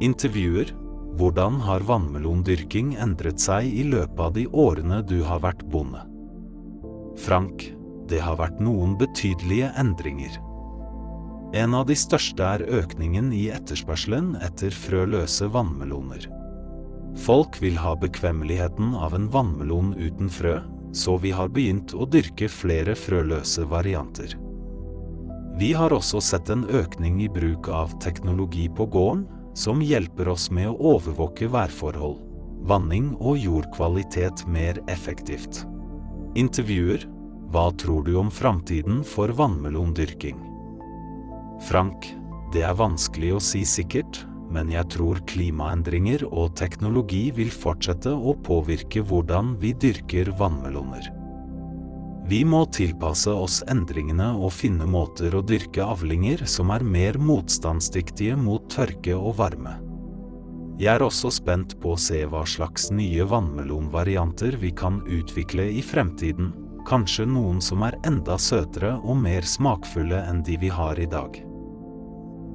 Intervjuer 0.00 0.70
Hvordan 1.18 1.58
har 1.60 1.82
vannmelondyrking 1.84 2.94
endret 3.02 3.42
seg 3.42 3.66
i 3.68 3.82
løpet 3.84 4.20
av 4.24 4.32
de 4.32 4.46
årene 4.48 5.02
du 5.04 5.18
har 5.26 5.42
vært 5.44 5.66
bonde? 5.68 6.00
Frank, 7.20 7.66
det 8.08 8.22
har 8.24 8.38
vært 8.40 8.62
noen 8.64 8.94
betydelige 8.96 9.68
endringer. 9.76 10.38
En 11.52 11.74
av 11.76 11.84
de 11.90 11.96
største 11.98 12.46
er 12.46 12.64
økningen 12.80 13.28
i 13.36 13.48
etterspørselen 13.52 14.36
etter 14.40 14.72
frøløse 14.72 15.50
vannmeloner. 15.52 16.24
Folk 17.20 17.58
vil 17.60 17.76
ha 17.82 17.92
bekvemmeligheten 17.98 18.94
av 18.94 19.16
en 19.18 19.26
vannmelon 19.34 19.90
uten 19.98 20.30
frø, 20.32 20.60
så 20.96 21.18
vi 21.20 21.34
har 21.34 21.50
begynt 21.52 21.92
å 21.92 22.06
dyrke 22.08 22.48
flere 22.48 22.94
frøløse 22.96 23.66
varianter. 23.68 24.32
Vi 25.60 25.74
har 25.76 25.92
også 25.92 26.22
sett 26.24 26.48
en 26.48 26.64
økning 26.64 27.20
i 27.20 27.28
bruk 27.28 27.68
av 27.68 27.92
teknologi 28.00 28.70
på 28.72 28.86
gården, 28.88 29.26
som 29.54 29.82
hjelper 29.82 30.30
oss 30.32 30.50
med 30.50 30.70
å 30.70 30.96
overvåke 30.96 31.48
værforhold, 31.50 32.18
vanning 32.68 33.12
og 33.18 33.38
jordkvalitet 33.40 34.44
mer 34.46 34.80
effektivt. 34.92 35.64
Intervjuer 36.38 37.06
hva 37.50 37.66
tror 37.74 38.04
du 38.06 38.14
om 38.20 38.30
framtiden 38.30 39.00
for 39.02 39.32
vannmelondyrking? 39.34 40.38
Frank, 41.66 42.06
det 42.54 42.62
er 42.62 42.76
vanskelig 42.78 43.32
å 43.34 43.40
si 43.42 43.64
sikkert, 43.66 44.22
men 44.50 44.70
jeg 44.70 44.86
tror 44.94 45.18
klimaendringer 45.30 46.24
og 46.30 46.54
teknologi 46.58 47.28
vil 47.34 47.50
fortsette 47.50 48.12
å 48.14 48.36
påvirke 48.46 49.02
hvordan 49.06 49.56
vi 49.58 49.74
dyrker 49.74 50.30
vannmeloner. 50.38 51.10
Vi 52.30 52.44
må 52.46 52.62
tilpasse 52.70 53.32
oss 53.34 53.58
endringene 53.72 54.28
og 54.38 54.52
finne 54.54 54.86
måter 54.86 55.34
å 55.34 55.42
dyrke 55.42 55.82
avlinger 55.82 56.44
som 56.46 56.70
er 56.70 56.84
mer 56.86 57.18
motstandsdyktige 57.18 58.36
mot 58.38 58.68
tørke 58.70 59.16
og 59.18 59.34
varme. 59.40 59.72
Jeg 60.78 60.94
er 60.94 61.02
også 61.02 61.32
spent 61.34 61.74
på 61.82 61.96
å 61.96 62.00
se 62.00 62.22
hva 62.30 62.44
slags 62.46 62.88
nye 62.94 63.26
vannmelonvarianter 63.26 64.60
vi 64.62 64.70
kan 64.70 65.02
utvikle 65.10 65.66
i 65.74 65.82
fremtiden, 65.82 66.54
Kanskje 66.86 67.26
noen 67.28 67.60
som 67.62 67.82
er 67.84 67.98
enda 68.08 68.38
søtere 68.40 68.94
og 68.98 69.18
mer 69.20 69.44
smakfulle 69.46 70.22
enn 70.30 70.40
de 70.46 70.56
vi 70.62 70.70
har 70.72 70.98
i 70.98 71.06
dag. 71.10 71.36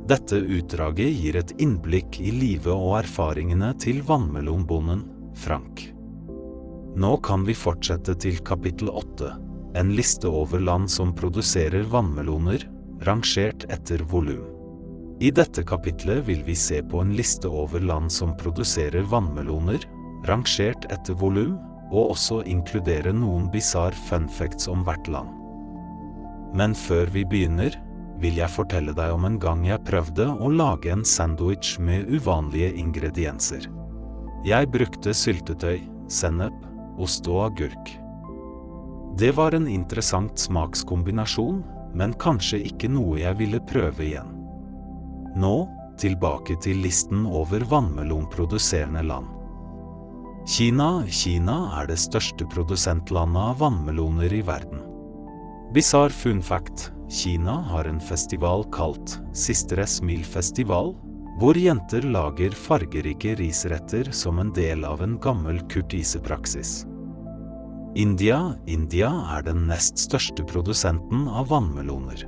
Dette 0.10 0.40
utdraget 0.40 1.14
gir 1.14 1.38
et 1.40 1.54
innblikk 1.62 2.20
i 2.22 2.34
livet 2.34 2.74
og 2.74 2.98
erfaringene 3.04 3.72
til 3.82 4.02
vannmelonbonden 4.06 5.06
Frank. 5.38 5.86
Nå 6.96 7.16
kan 7.26 7.46
vi 7.46 7.56
fortsette 7.58 8.16
til 8.22 8.42
kapittel 8.46 8.90
åtte, 8.90 9.34
en 9.76 9.92
liste 9.96 10.28
over 10.28 10.60
land 10.60 10.92
som 10.92 11.14
produserer 11.16 11.84
vannmeloner, 11.92 12.64
rangert 13.06 13.66
etter 13.70 14.04
volum. 14.12 14.44
I 15.20 15.32
dette 15.32 15.64
kapitlet 15.64 16.26
vil 16.28 16.44
vi 16.44 16.56
se 16.60 16.82
på 16.84 17.00
en 17.00 17.14
liste 17.16 17.48
over 17.48 17.80
land 17.80 18.12
som 18.12 18.36
produserer 18.40 19.08
vannmeloner, 19.12 19.84
rangert 20.28 20.88
etter 20.92 21.16
volum, 21.20 21.56
og 21.92 22.16
også 22.16 22.42
inkludere 22.50 23.14
noen 23.14 23.48
bisarr 23.54 23.96
fun 24.10 24.28
facts 24.32 24.68
om 24.72 24.84
hvert 24.88 25.08
land. 25.12 25.30
Men 26.56 26.76
før 26.76 27.12
vi 27.14 27.24
begynner, 27.28 27.76
vil 28.20 28.40
jeg 28.40 28.52
fortelle 28.52 28.96
deg 28.96 29.12
om 29.12 29.28
en 29.28 29.40
gang 29.40 29.66
jeg 29.68 29.84
prøvde 29.88 30.28
å 30.40 30.50
lage 30.52 30.92
en 30.92 31.04
sandwich 31.06 31.76
med 31.84 32.08
uvanlige 32.08 32.72
ingredienser. 32.80 33.68
Jeg 34.48 34.72
brukte 34.72 35.14
syltetøy, 35.16 35.84
sennep, 36.12 36.56
ost 37.02 37.28
og 37.28 37.50
agurk. 37.50 37.96
Det 39.18 39.32
var 39.32 39.56
en 39.56 39.68
interessant 39.68 40.40
smakskombinasjon, 40.40 41.64
men 41.96 42.14
kanskje 42.20 42.60
ikke 42.68 42.90
noe 42.92 43.22
jeg 43.22 43.38
ville 43.40 43.62
prøve 43.64 44.04
igjen. 44.10 44.32
Nå, 45.40 45.56
tilbake 46.00 46.58
til 46.64 46.82
listen 46.84 47.24
over 47.24 47.64
vannmelonproduserende 47.72 49.04
land. 49.08 49.30
Kina 50.46 50.90
Kina 51.08 51.56
er 51.80 51.88
det 51.88 51.98
største 51.98 52.46
produsentlandet 52.52 53.40
av 53.42 53.62
vannmeloner 53.64 54.34
i 54.36 54.42
verden. 54.46 54.84
Bizarre 55.74 56.14
fun 56.14 56.42
fact 56.44 56.92
Kina 57.10 57.56
har 57.72 57.88
en 57.88 58.02
festival 58.04 58.66
kalt 58.76 59.16
Sistere 59.34 59.88
Mil-festival, 60.04 60.92
hvor 61.40 61.58
jenter 61.60 62.04
lager 62.04 62.52
fargerike 62.52 63.36
risretter 63.40 64.12
som 64.12 64.40
en 64.44 64.52
del 64.56 64.86
av 64.88 65.02
en 65.04 65.18
gammel 65.24 65.64
kurtisepraksis. 65.72 66.84
India 67.96 68.58
India 68.68 69.08
er 69.32 69.44
den 69.48 69.62
nest 69.70 70.02
største 70.04 70.44
produsenten 70.44 71.30
av 71.32 71.48
vannmeloner. 71.48 72.26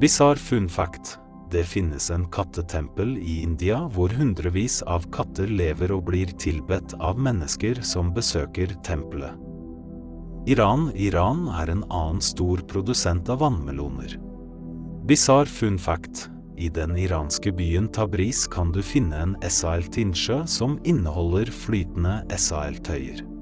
Bizarre 0.00 0.40
fun 0.40 0.68
fact 0.72 1.18
det 1.52 1.66
finnes 1.68 2.08
en 2.10 2.24
kattetempel 2.32 3.18
i 3.20 3.42
India 3.44 3.82
hvor 3.92 4.14
hundrevis 4.16 4.78
av 4.88 5.04
katter 5.12 5.52
lever 5.52 5.92
og 5.92 6.06
blir 6.08 6.32
tilbedt 6.40 6.96
av 6.96 7.20
mennesker 7.20 7.82
som 7.84 8.14
besøker 8.16 8.72
tempelet. 8.80 9.36
Iran 10.48 10.88
Iran 10.94 11.50
er 11.60 11.74
en 11.76 11.84
annen 11.90 12.24
stor 12.24 12.64
produsent 12.72 13.28
av 13.28 13.44
vannmeloner. 13.44 14.16
Bizarre 15.04 15.52
fun 15.52 15.76
fact 15.76 16.30
i 16.56 16.72
den 16.72 16.96
iranske 16.96 17.52
byen 17.52 17.92
Tabriz 17.92 18.46
kan 18.48 18.72
du 18.72 18.80
finne 18.80 19.20
en 19.20 19.38
SAL-tinsjø 19.44 20.46
som 20.48 20.80
inneholder 20.88 21.52
flytende 21.52 22.22
SAL-tøyer. 22.32 23.35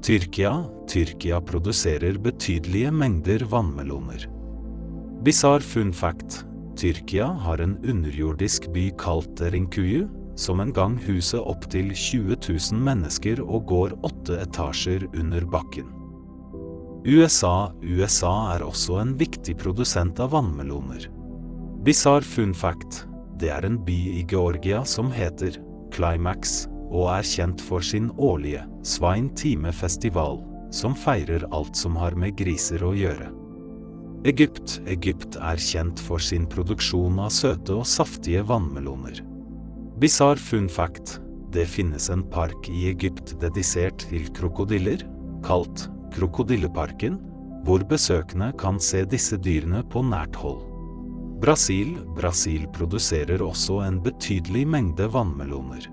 Tyrkia 0.00 0.64
Tyrkia 0.88 1.40
produserer 1.44 2.16
betydelige 2.18 2.90
mengder 2.90 3.42
vannmeloner. 3.44 4.28
Bizarre 5.24 5.60
fun 5.60 5.92
fact 5.92 6.46
Tyrkia 6.76 7.26
har 7.26 7.60
en 7.60 7.76
underjordisk 7.84 8.70
by 8.72 8.86
kalt 8.96 9.42
Rinkuyu, 9.52 10.06
som 10.40 10.60
en 10.64 10.72
gang 10.72 10.96
huset 11.04 11.44
opptil 11.44 11.92
20 11.92 12.38
000 12.48 12.80
mennesker 12.80 13.42
og 13.44 13.66
går 13.68 13.92
åtte 14.08 14.40
etasjer 14.40 15.04
under 15.12 15.44
bakken. 15.44 15.92
USA 17.04 17.68
USA 17.84 18.34
er 18.56 18.64
også 18.64 19.02
en 19.02 19.12
viktig 19.20 19.58
produsent 19.60 20.20
av 20.20 20.32
vannmeloner. 20.32 21.10
Bizarre 21.84 22.24
fun 22.24 22.56
fact 22.56 23.04
det 23.36 23.52
er 23.52 23.68
en 23.68 23.76
by 23.84 24.00
i 24.16 24.24
Georgia 24.24 24.80
som 24.84 25.12
heter 25.12 25.60
Climax, 25.92 26.69
og 26.90 27.08
er 27.14 27.26
kjent 27.26 27.62
for 27.62 27.84
sin 27.86 28.10
årlige 28.18 28.64
Svein 28.86 29.30
Time-festival, 29.38 30.40
som 30.74 30.94
feirer 30.98 31.46
alt 31.54 31.78
som 31.78 31.96
har 31.98 32.18
med 32.18 32.36
griser 32.38 32.82
å 32.84 32.92
gjøre. 32.94 33.30
Egypt 34.28 34.80
Egypt 34.90 35.38
er 35.40 35.56
kjent 35.56 36.00
for 36.04 36.20
sin 36.20 36.44
produksjon 36.50 37.22
av 37.24 37.30
søte 37.32 37.78
og 37.78 37.88
saftige 37.88 38.42
vannmeloner. 38.46 39.22
Bizarre 40.00 40.40
fun 40.40 40.68
fact 40.68 41.18
det 41.54 41.64
finnes 41.66 42.10
en 42.12 42.22
park 42.30 42.68
i 42.70 42.84
Egypt 42.92 43.32
dedisert 43.42 44.04
til 44.10 44.28
krokodiller, 44.36 45.02
kalt 45.46 45.88
Krokodilleparken, 46.14 47.16
hvor 47.64 47.84
besøkende 47.86 48.50
kan 48.58 48.80
se 48.82 49.04
disse 49.06 49.38
dyrene 49.38 49.82
på 49.90 50.02
nært 50.06 50.36
hold. 50.38 50.62
Brasil 51.40 51.94
Brasil 52.16 52.66
produserer 52.74 53.42
også 53.42 53.80
en 53.86 54.00
betydelig 54.04 54.66
mengde 54.68 55.06
vannmeloner. 55.14 55.86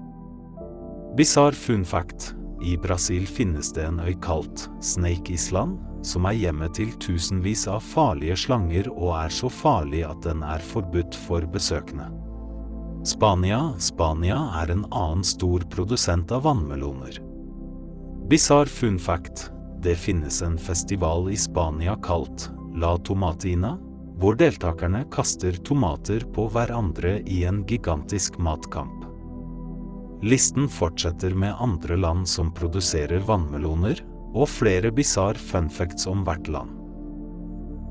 Bizarre 1.17 1.51
fun 1.51 1.86
fact 1.86 2.36
i 2.62 2.77
Brasil 2.77 3.27
finnes 3.27 3.71
det 3.74 3.88
en 3.88 4.00
øy 4.00 4.13
kalt 4.21 4.67
Snake 4.86 5.33
Island, 5.33 5.79
som 6.05 6.27
er 6.29 6.36
hjemmet 6.38 6.75
til 6.77 6.91
tusenvis 7.01 7.63
av 7.74 7.81
farlige 7.81 8.36
slanger 8.38 8.86
og 8.91 9.15
er 9.17 9.33
så 9.33 9.50
farlig 9.50 10.03
at 10.05 10.21
den 10.21 10.43
er 10.45 10.62
forbudt 10.62 11.17
for 11.17 11.47
besøkende. 11.50 12.05
Spania 13.01 13.63
Spania 13.81 14.38
er 14.62 14.75
en 14.75 14.86
annen 14.91 15.25
stor 15.25 15.65
produsent 15.74 16.36
av 16.38 16.45
vannmeloner. 16.45 17.17
Bizarre 18.29 18.69
fun 18.69 19.01
fact 19.01 19.47
det 19.81 19.97
finnes 19.97 20.43
en 20.45 20.62
festival 20.62 21.31
i 21.33 21.39
Spania 21.47 21.97
kalt 22.05 22.51
La 22.77 22.93
Tomatina, 22.97 23.74
hvor 24.21 24.38
deltakerne 24.38 25.01
kaster 25.09 25.57
tomater 25.65 26.29
på 26.38 26.45
hverandre 26.53 27.24
i 27.25 27.41
en 27.50 27.65
gigantisk 27.65 28.38
matkamp. 28.38 28.97
Listen 30.21 30.65
fortsetter 30.69 31.36
med 31.38 31.55
andre 31.59 31.97
land 31.97 32.27
som 32.29 32.50
produserer 32.53 33.21
vannmeloner, 33.27 34.01
og 34.33 34.50
flere 34.50 34.91
bisarr 34.91 35.38
funfacts 35.38 36.07
om 36.09 36.24
hvert 36.25 36.50
land. 36.50 36.74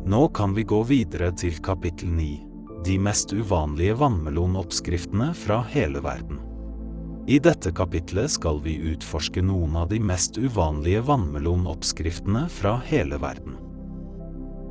Nå 0.06 0.28
kan 0.34 0.54
vi 0.54 0.62
gå 0.66 0.82
videre 0.86 1.32
til 1.34 1.58
kapittel 1.62 2.10
9, 2.14 2.26
de 2.86 2.98
mest 3.02 3.32
uvanlige 3.34 3.96
vannmelonoppskriftene 3.98 5.32
fra 5.34 5.62
hele 5.72 6.02
verden. 6.02 6.42
I 7.26 7.40
dette 7.42 7.72
kapitlet 7.74 8.30
skal 8.30 8.60
vi 8.62 8.76
utforske 8.92 9.42
noen 9.42 9.74
av 9.78 9.88
de 9.90 9.98
mest 9.98 10.38
uvanlige 10.38 11.02
vannmelonoppskriftene 11.08 12.44
fra 12.54 12.76
hele 12.86 13.18
verden. 13.22 13.58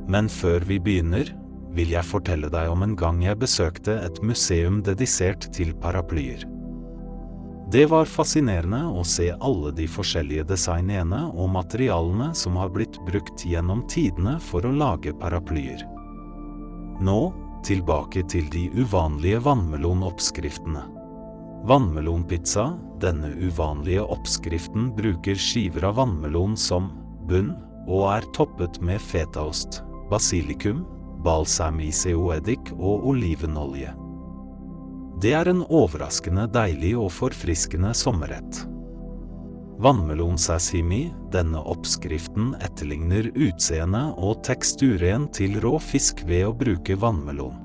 Men 0.08 0.28
før 0.32 0.64
vi 0.64 0.80
begynner, 0.80 1.32
vil 1.76 1.92
jeg 1.92 2.08
fortelle 2.08 2.48
deg 2.52 2.72
om 2.72 2.84
en 2.86 2.96
gang 2.96 3.20
jeg 3.24 3.40
besøkte 3.42 3.98
et 4.00 4.22
museum 4.24 4.80
dedisert 4.86 5.50
til 5.52 5.74
paraplyer. 5.82 6.46
Det 7.66 7.86
var 7.90 8.06
fascinerende 8.06 8.84
å 8.94 9.02
se 9.02 9.32
alle 9.42 9.72
de 9.74 9.88
forskjellige 9.90 10.44
designene 10.52 11.24
og 11.34 11.50
materialene 11.50 12.28
som 12.38 12.54
har 12.60 12.70
blitt 12.70 13.00
brukt 13.08 13.42
gjennom 13.42 13.82
tidene 13.90 14.36
for 14.38 14.62
å 14.62 14.70
lage 14.70 15.10
paraplyer. 15.18 15.82
Nå, 17.02 17.18
tilbake 17.66 18.22
til 18.30 18.46
de 18.54 18.68
uvanlige 18.70 19.42
vannmelonoppskriftene. 19.48 20.84
Vannmelonpizza, 21.66 22.68
denne 23.02 23.32
uvanlige 23.34 24.06
oppskriften 24.14 24.92
bruker 24.94 25.34
skiver 25.34 25.90
av 25.90 25.98
vannmelon 25.98 26.54
som 26.54 26.92
bunn, 27.26 27.50
og 27.90 28.06
er 28.14 28.30
toppet 28.34 28.78
med 28.78 29.02
fetaost, 29.02 29.82
basilikum, 30.10 30.84
balsamiceoeddik 31.26 32.76
og 32.78 33.10
olivenolje. 33.10 34.05
Det 35.16 35.32
er 35.32 35.48
en 35.48 35.62
overraskende 35.64 36.44
deilig 36.52 36.92
og 37.00 37.08
forfriskende 37.14 37.94
sommerrett. 37.96 38.66
Vannmelonsashimi, 39.80 41.06
denne 41.32 41.60
oppskriften 41.72 42.54
etterligner 42.64 43.28
utseende 43.32 44.02
og 44.16 44.42
teksturen 44.44 45.26
til 45.36 45.58
rå 45.64 45.74
fisk 45.80 46.20
ved 46.28 46.46
å 46.48 46.54
bruke 46.56 46.96
vannmelon. 47.00 47.56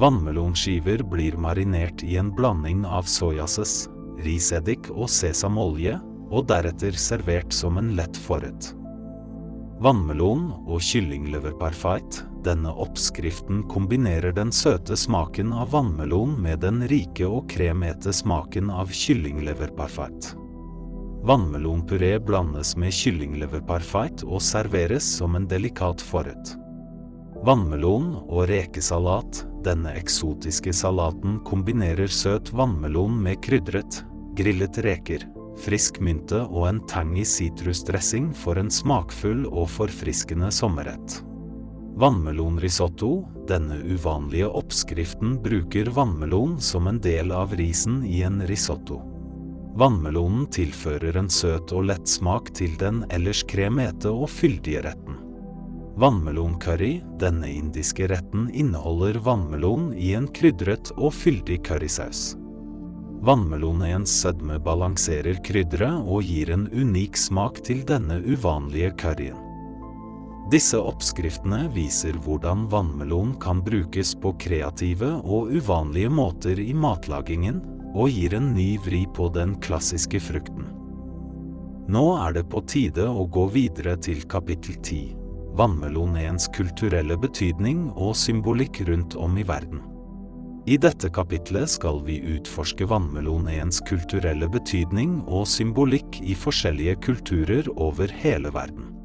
Vannmelonskiver 0.00 1.04
blir 1.04 1.36
marinert 1.36 2.04
i 2.04 2.16
en 2.20 2.30
blanding 2.32 2.86
av 2.88 3.08
soyasaus, 3.08 3.90
riseddik 4.24 4.88
og 4.92 5.10
sesamolje, 5.12 5.98
og 6.32 6.46
deretter 6.48 6.96
servert 6.96 7.52
som 7.52 7.76
en 7.76 7.90
lett 7.96 8.16
forrett. 8.16 8.70
Vannmelon 9.84 10.46
og 10.64 10.80
kyllingleverparfait, 10.80 12.22
denne 12.44 12.72
oppskriften 12.84 13.62
kombinerer 13.70 14.32
den 14.36 14.52
søte 14.52 14.96
smaken 14.96 15.52
av 15.52 15.72
vannmelon 15.72 16.34
med 16.42 16.60
den 16.64 16.82
rike 16.88 17.26
og 17.26 17.48
kremete 17.50 18.12
smaken 18.12 18.70
av 18.70 18.92
kyllingleverparfait. 18.92 20.32
Vannmelonpuré 21.22 22.16
blandes 22.18 22.74
med 22.76 22.94
kyllingleverparfait 22.94 24.24
og 24.26 24.42
serveres 24.42 25.06
som 25.18 25.38
en 25.38 25.46
delikat 25.46 26.02
forrett. 26.02 26.56
Vannmelon 27.46 28.12
og 28.22 28.48
rekesalat, 28.50 29.44
denne 29.62 29.94
eksotiske 29.98 30.74
salaten 30.74 31.38
kombinerer 31.46 32.10
søt 32.10 32.50
vannmelon 32.54 33.16
med 33.22 33.38
krydret, 33.42 34.02
grillet 34.38 34.78
reker, 34.82 35.26
frisk 35.62 36.00
mynte 36.02 36.42
og 36.48 36.68
en 36.68 36.80
tangy 36.90 37.24
sitrusdressing 37.26 38.32
for 38.34 38.58
en 38.58 38.70
smakfull 38.70 39.44
og 39.50 39.70
forfriskende 39.70 40.50
sommerrett. 40.54 41.22
Vannmelonrisotto, 41.96 43.28
denne 43.48 43.76
uvanlige 43.84 44.48
oppskriften 44.48 45.42
bruker 45.42 45.86
vannmelon 45.92 46.60
som 46.60 46.86
en 46.86 47.00
del 47.00 47.32
av 47.32 47.52
risen 47.54 48.04
i 48.04 48.22
en 48.22 48.40
risotto. 48.46 49.02
Vannmelonen 49.76 50.46
tilfører 50.52 51.16
en 51.16 51.28
søt 51.30 51.72
og 51.72 51.90
lett 51.90 52.08
smak 52.08 52.48
til 52.56 52.72
den 52.80 53.04
ellers 53.12 53.42
kremete 53.48 54.08
og 54.08 54.30
fyldige 54.32 54.86
retten. 54.88 55.20
Vannmeloncurry, 56.00 57.02
denne 57.20 57.52
indiske 57.52 58.08
retten 58.08 58.48
inneholder 58.48 59.20
vannmelon 59.20 59.90
i 59.92 60.14
en 60.16 60.30
krydret 60.32 60.94
og 60.96 61.12
fyldig 61.12 61.60
currysaus. 61.68 62.32
Vannmelonens 63.22 64.16
sødme 64.24 64.56
balanserer 64.64 65.44
krydderet 65.44 66.08
og 66.08 66.24
gir 66.24 66.56
en 66.56 66.66
unik 66.72 67.20
smak 67.20 67.60
til 67.68 67.84
denne 67.86 68.22
uvanlige 68.24 68.96
curryen. 68.96 69.41
Disse 70.52 70.76
oppskriftene 70.76 71.62
viser 71.72 72.18
hvordan 72.26 72.66
vannmelon 72.68 73.32
kan 73.40 73.62
brukes 73.64 74.12
på 74.20 74.34
kreative 74.42 75.14
og 75.24 75.48
uvanlige 75.48 76.10
måter 76.12 76.60
i 76.60 76.74
matlagingen, 76.76 77.62
og 77.92 78.12
gir 78.12 78.36
en 78.36 78.52
ny 78.56 78.76
vri 78.84 79.02
på 79.16 79.30
den 79.32 79.56
klassiske 79.64 80.20
frukten. 80.20 80.68
Nå 81.92 82.04
er 82.20 82.36
det 82.36 82.46
på 82.52 82.60
tide 82.68 83.08
å 83.08 83.24
gå 83.32 83.48
videre 83.52 83.96
til 84.00 84.22
kapittel 84.28 84.76
10 84.78 85.22
vannmelonens 85.56 86.48
kulturelle 86.56 87.16
betydning 87.20 87.90
og 87.92 88.14
symbolikk 88.16 88.82
rundt 88.88 89.16
om 89.20 89.36
i 89.38 89.44
verden. 89.44 89.82
I 90.64 90.78
dette 90.78 91.10
kapitlet 91.10 91.68
skal 91.72 91.98
vi 92.06 92.20
utforske 92.36 92.86
vannmelonens 92.88 93.82
kulturelle 93.88 94.48
betydning 94.48 95.18
og 95.26 95.48
symbolikk 95.50 96.20
i 96.22 96.36
forskjellige 96.38 97.00
kulturer 97.08 97.68
over 97.74 98.12
hele 98.22 98.52
verden. 98.54 99.01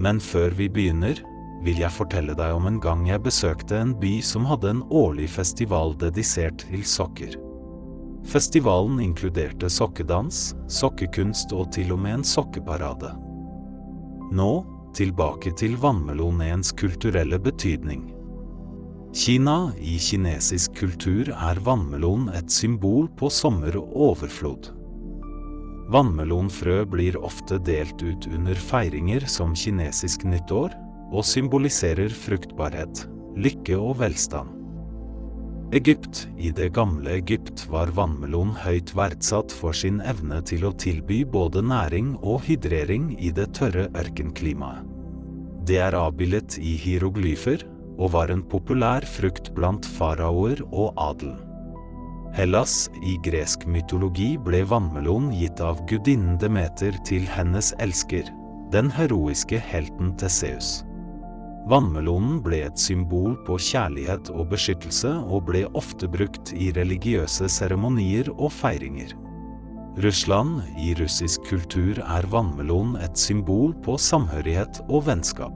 Men 0.00 0.20
før 0.20 0.54
vi 0.58 0.68
begynner, 0.68 1.20
vil 1.64 1.80
jeg 1.80 1.94
fortelle 1.94 2.34
deg 2.36 2.52
om 2.56 2.66
en 2.68 2.80
gang 2.82 3.06
jeg 3.08 3.22
besøkte 3.24 3.78
en 3.80 3.94
by 4.00 4.18
som 4.24 4.46
hadde 4.48 4.72
en 4.74 4.84
årlig 4.92 5.30
festival 5.32 5.94
dedisert 6.00 6.66
til 6.68 6.84
sokker. 6.88 7.38
Festivalen 8.28 9.00
inkluderte 9.04 9.68
sokkedans, 9.72 10.54
sokkekunst 10.72 11.52
og 11.56 11.70
til 11.76 11.92
og 11.92 12.00
med 12.04 12.18
en 12.18 12.26
sokkeparade. 12.26 13.12
Nå, 14.34 14.52
tilbake 14.96 15.52
til 15.58 15.76
vannmelonens 15.80 16.72
kulturelle 16.76 17.38
betydning. 17.42 18.06
Kina, 19.14 19.70
i 19.78 19.98
kinesisk 20.02 20.74
kultur 20.80 21.28
er 21.30 21.60
vannmelon 21.62 22.30
et 22.34 22.50
symbol 22.50 23.06
på 23.18 23.28
sommer 23.30 23.76
og 23.78 23.92
overflod. 24.08 24.72
Vannmelonfrø 25.92 26.84
blir 26.88 27.18
ofte 27.20 27.58
delt 27.60 28.00
ut 28.02 28.26
under 28.32 28.56
feiringer 28.56 29.26
som 29.28 29.52
kinesisk 29.58 30.24
nyttår, 30.24 30.72
og 31.12 31.26
symboliserer 31.28 32.12
fruktbarhet, 32.16 33.04
lykke 33.36 33.76
og 33.76 33.98
velstand. 34.00 34.54
Egypt 35.74 36.28
I 36.38 36.52
det 36.54 36.70
gamle 36.76 37.16
Egypt 37.18 37.64
var 37.72 37.90
vannmelon 37.96 38.52
høyt 38.62 38.92
verdsatt 38.96 39.52
for 39.52 39.76
sin 39.76 40.00
evne 40.06 40.40
til 40.46 40.64
å 40.68 40.72
tilby 40.78 41.24
både 41.26 41.64
næring 41.66 42.14
og 42.22 42.44
hydrering 42.48 43.12
i 43.18 43.32
det 43.34 43.50
tørre 43.58 43.88
ørkenklimaet. 43.92 44.84
Det 45.64 45.80
er 45.80 45.96
avbildet 45.96 46.58
i 46.60 46.76
hieroglyfer, 46.76 47.64
og 47.94 48.10
var 48.12 48.30
en 48.32 48.42
populær 48.42 49.04
frukt 49.06 49.52
blant 49.56 49.86
faraoer 49.96 50.60
og 50.66 50.92
adelen. 50.98 51.43
Hellas, 52.34 52.90
i 52.98 53.14
gresk 53.22 53.62
mytologi 53.70 54.32
ble 54.42 54.64
vannmelon 54.66 55.28
gitt 55.30 55.60
av 55.62 55.78
gudinnen 55.86 56.34
Demeter 56.42 56.96
til 57.06 57.28
hennes 57.30 57.68
elsker, 57.78 58.26
den 58.74 58.88
heroiske 58.90 59.60
helten 59.62 60.10
Tesseus. 60.18 60.80
Vannmelonen 61.70 62.40
ble 62.42 62.64
et 62.66 62.80
symbol 62.80 63.36
på 63.46 63.54
kjærlighet 63.62 64.32
og 64.34 64.48
beskyttelse 64.50 65.12
og 65.22 65.46
ble 65.52 65.62
ofte 65.78 66.10
brukt 66.10 66.50
i 66.58 66.72
religiøse 66.74 67.46
seremonier 67.46 68.32
og 68.34 68.50
feiringer. 68.56 69.14
Russland, 70.02 70.58
i 70.74 70.90
russisk 70.98 71.46
kultur 71.46 72.02
er 72.02 72.26
vannmelon 72.34 72.96
et 72.98 73.14
symbol 73.14 73.76
på 73.86 73.94
samhørighet 73.94 74.82
og 74.88 75.06
vennskap. 75.06 75.54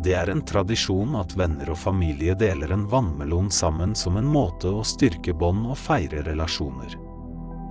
Det 0.00 0.14
er 0.16 0.30
en 0.32 0.40
tradisjon 0.48 1.12
at 1.20 1.34
venner 1.36 1.68
og 1.74 1.76
familie 1.76 2.32
deler 2.38 2.72
en 2.72 2.86
vannmelon 2.88 3.50
sammen 3.52 3.92
som 3.98 4.16
en 4.16 4.28
måte 4.28 4.70
å 4.72 4.84
styrke 4.86 5.34
bånd 5.36 5.66
og 5.68 5.76
feire 5.76 6.22
relasjoner. 6.24 6.96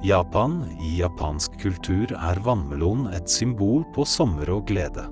Japan, 0.05 0.61
i 0.85 0.99
japansk 1.01 1.57
kultur 1.59 2.13
er 2.13 2.39
vannmelon 2.45 3.07
et 3.17 3.29
symbol 3.29 3.81
på 3.95 4.05
sommer 4.07 4.51
og 4.53 4.67
glede. 4.69 5.07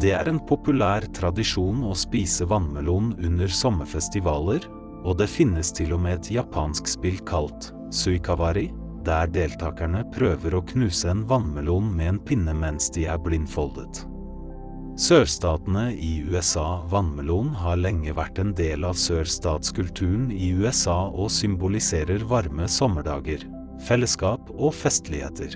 Det 0.00 0.14
er 0.16 0.30
en 0.30 0.40
populær 0.48 1.04
tradisjon 1.14 1.84
å 1.84 1.92
spise 1.98 2.48
vannmelon 2.48 3.12
under 3.20 3.52
sommerfestivaler, 3.52 4.64
og 5.04 5.18
det 5.20 5.28
finnes 5.30 5.72
til 5.76 5.92
og 5.96 6.02
med 6.06 6.18
et 6.18 6.32
japansk 6.40 6.88
spill 6.88 7.20
kalt 7.28 7.70
suikawari, 7.92 8.70
der 9.04 9.30
deltakerne 9.32 10.04
prøver 10.14 10.56
å 10.56 10.64
knuse 10.72 11.10
en 11.12 11.26
vannmelon 11.28 11.92
med 11.96 12.14
en 12.14 12.22
pinne 12.24 12.54
mens 12.56 12.90
de 12.94 13.06
er 13.10 13.20
blindfoldet. 13.20 14.06
Sørstatene 15.00 15.94
i 15.96 16.18
USA 16.28 16.82
Vannmelon 16.92 17.54
har 17.56 17.78
lenge 17.80 18.12
vært 18.12 18.36
en 18.42 18.50
del 18.52 18.82
av 18.84 18.98
sørstatskulturen 19.00 20.26
i 20.28 20.50
USA 20.52 21.06
og 21.08 21.30
symboliserer 21.32 22.20
varme 22.28 22.66
sommerdager, 22.68 23.46
fellesskap 23.86 24.50
og 24.52 24.74
festligheter. 24.76 25.54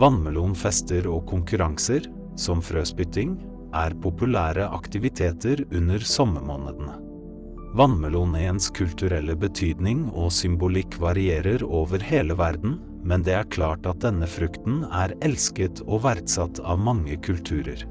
Vannmelonfester 0.00 1.04
og 1.10 1.26
konkurranser, 1.28 2.08
som 2.40 2.62
frøspytting, 2.64 3.34
er 3.76 3.92
populære 4.00 4.70
aktiviteter 4.72 5.60
under 5.76 6.00
sommermånedene. 6.00 6.94
Vannmelonens 7.76 8.70
kulturelle 8.72 9.36
betydning 9.36 10.06
og 10.14 10.30
symbolikk 10.32 10.96
varierer 11.02 11.60
over 11.66 12.00
hele 12.00 12.38
verden, 12.40 12.78
men 13.04 13.20
det 13.26 13.36
er 13.36 13.52
klart 13.52 13.84
at 13.84 14.00
denne 14.06 14.24
frukten 14.24 14.80
er 14.88 15.12
elsket 15.20 15.84
og 15.84 16.06
verdsatt 16.08 16.62
av 16.64 16.80
mange 16.80 17.20
kulturer. 17.20 17.84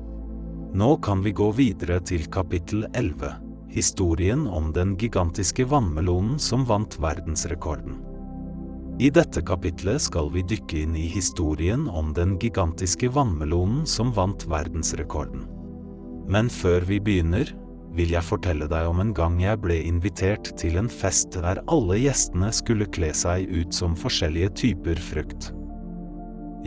Nå 0.75 0.97
kan 0.97 1.21
vi 1.23 1.31
gå 1.31 1.45
videre 1.55 2.01
til 2.03 2.25
kapittel 2.27 2.81
11, 2.99 3.29
historien 3.71 4.41
om 4.43 4.73
den 4.75 4.97
gigantiske 4.99 5.63
vannmelonen 5.71 6.35
som 6.41 6.65
vant 6.67 6.97
verdensrekorden. 6.99 8.01
I 8.99 9.07
dette 9.07 9.39
kapitlet 9.47 10.03
skal 10.03 10.27
vi 10.33 10.43
dykke 10.43 10.81
inn 10.81 10.97
i 10.99 11.05
historien 11.13 11.85
om 11.87 12.11
den 12.17 12.35
gigantiske 12.43 13.07
vannmelonen 13.15 13.85
som 13.87 14.11
vant 14.17 14.43
verdensrekorden. 14.51 15.45
Men 16.27 16.51
før 16.51 16.83
vi 16.91 16.99
begynner, 16.99 17.55
vil 17.95 18.11
jeg 18.11 18.27
fortelle 18.27 18.67
deg 18.67 18.91
om 18.91 18.99
en 18.99 19.15
gang 19.15 19.39
jeg 19.39 19.63
ble 19.63 19.79
invitert 19.79 20.51
til 20.59 20.75
en 20.81 20.91
fest 20.91 21.39
der 21.39 21.63
alle 21.71 22.01
gjestene 22.03 22.51
skulle 22.51 22.91
kle 22.91 23.15
seg 23.15 23.47
ut 23.47 23.71
som 23.71 23.95
forskjellige 23.95 24.51
typer 24.65 24.99
frukt. 24.99 25.53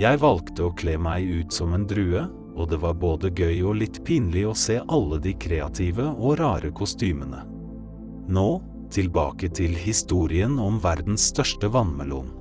Jeg 0.01 0.25
valgte 0.25 0.65
å 0.65 0.75
kle 0.81 0.97
meg 0.97 1.29
ut 1.29 1.53
som 1.53 1.77
en 1.77 1.85
drue, 1.85 2.25
og 2.59 2.69
det 2.73 2.81
var 2.83 2.99
både 2.99 3.31
gøy 3.31 3.63
og 3.71 3.79
litt 3.79 4.01
pinlig 4.07 4.43
å 4.49 4.57
se 4.57 4.81
alle 4.91 5.21
de 5.23 5.35
kreative 5.39 6.09
og 6.11 6.39
rare 6.41 6.73
kostymene. 6.75 7.45
Nå, 8.29 8.49
tilbake 8.93 9.51
til 9.55 9.77
historien 9.79 10.59
om 10.61 10.81
verdens 10.83 11.29
største 11.31 11.71
vannmelon. 11.73 12.35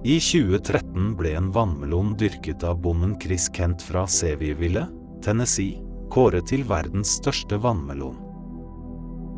I 0.00 0.16
2013 0.16 1.12
ble 1.18 1.34
en 1.36 1.50
vannmelon 1.52 2.14
dyrket 2.16 2.64
av 2.64 2.80
bonden 2.80 3.18
Chris 3.20 3.50
Kent 3.52 3.84
fra 3.84 4.06
Sevieville, 4.08 4.86
Tennessee, 5.20 5.82
kåret 6.10 6.48
til 6.48 6.64
verdens 6.64 7.18
største 7.20 7.60
vannmelon. 7.60 8.16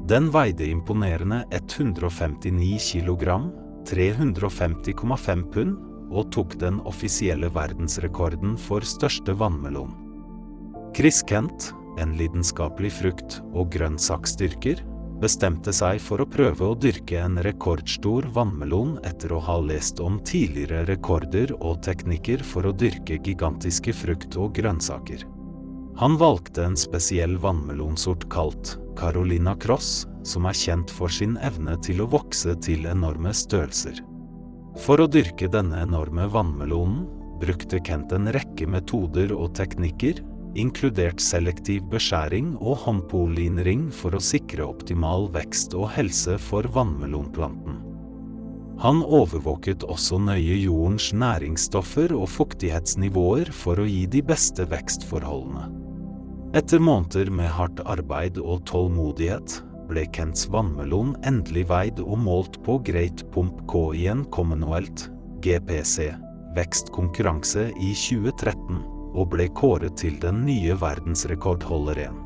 Den 0.06 0.28
veide 0.34 0.66
imponerende 0.70 1.42
159 1.50 2.78
kilogram, 2.92 3.50
350,5 3.90 5.42
pund, 5.50 5.76
og 6.12 6.30
tok 6.34 6.58
den 6.60 6.80
offisielle 6.88 7.50
verdensrekorden 7.52 8.56
for 8.60 8.84
største 8.86 9.34
vannmelon. 9.40 9.94
Chris 10.96 11.22
Kent, 11.24 11.72
en 12.00 12.16
lidenskapelig 12.18 12.92
frukt- 13.00 13.40
og 13.52 13.70
grønnsaksdyrker, 13.72 14.84
bestemte 15.22 15.72
seg 15.72 16.00
for 16.02 16.22
å 16.22 16.28
prøve 16.28 16.66
å 16.66 16.76
dyrke 16.78 17.20
en 17.22 17.38
rekordstor 17.46 18.26
vannmelon 18.34 18.96
etter 19.06 19.32
å 19.32 19.40
ha 19.46 19.58
lest 19.62 20.02
om 20.02 20.18
tidligere 20.26 20.84
rekorder 20.88 21.54
og 21.60 21.82
teknikker 21.86 22.42
for 22.44 22.66
å 22.66 22.74
dyrke 22.74 23.20
gigantiske 23.22 23.94
frukt- 23.94 24.36
og 24.36 24.52
grønnsaker. 24.58 25.24
Han 26.00 26.16
valgte 26.18 26.64
en 26.64 26.78
spesiell 26.78 27.36
vannmelonsort 27.38 28.28
kalt 28.32 28.76
Carolina 28.98 29.54
Cross, 29.56 30.06
som 30.26 30.46
er 30.48 30.56
kjent 30.56 30.90
for 30.90 31.12
sin 31.12 31.36
evne 31.44 31.76
til 31.84 32.02
å 32.02 32.08
vokse 32.10 32.56
til 32.64 32.88
enorme 32.90 33.34
størrelser. 33.36 34.00
For 34.80 35.02
å 35.02 35.08
dyrke 35.10 35.50
denne 35.52 35.82
enorme 35.84 36.24
vannmelonen 36.32 37.04
brukte 37.42 37.80
Kent 37.84 38.12
en 38.16 38.30
rekke 38.32 38.68
metoder 38.70 39.34
og 39.36 39.52
teknikker, 39.58 40.22
inkludert 40.56 41.20
selektiv 41.20 41.84
beskjæring 41.92 42.54
og 42.60 42.84
håndpollinering 42.84 43.88
for 43.92 44.16
å 44.16 44.22
sikre 44.22 44.66
optimal 44.68 45.28
vekst 45.32 45.76
og 45.76 45.90
helse 45.96 46.38
for 46.40 46.68
vannmelonplanten. 46.72 47.80
Han 48.82 49.02
overvåket 49.04 49.84
også 49.84 50.18
nøye 50.18 50.56
jordens 50.64 51.10
næringsstoffer 51.14 52.14
og 52.16 52.26
fuktighetsnivåer 52.32 53.52
for 53.54 53.78
å 53.78 53.86
gi 53.86 54.06
de 54.10 54.24
beste 54.26 54.66
vekstforholdene. 54.72 55.68
Etter 56.56 56.82
måneder 56.84 57.30
med 57.32 57.52
hardt 57.54 57.80
arbeid 57.88 58.40
og 58.42 58.64
tålmodighet 58.68 59.60
ble 59.88 60.04
Kents 60.14 60.46
vannmelon 60.52 61.14
endelig 61.28 61.66
veid 61.70 62.00
og 62.02 62.18
målt 62.24 62.58
på 62.66 62.78
Great 62.86 63.24
Pump 63.34 63.64
K 63.70 63.82
i 63.98 64.06
en 64.12 64.24
Commonwealth, 64.34 65.10
GPC, 65.44 66.10
vekstkonkurranse 66.56 67.68
i 67.80 67.92
2013, 67.96 68.82
og 69.12 69.30
ble 69.34 69.48
kåret 69.56 69.98
til 70.00 70.18
den 70.22 70.44
nye 70.46 70.76
verdensrekordholderen. 70.80 72.18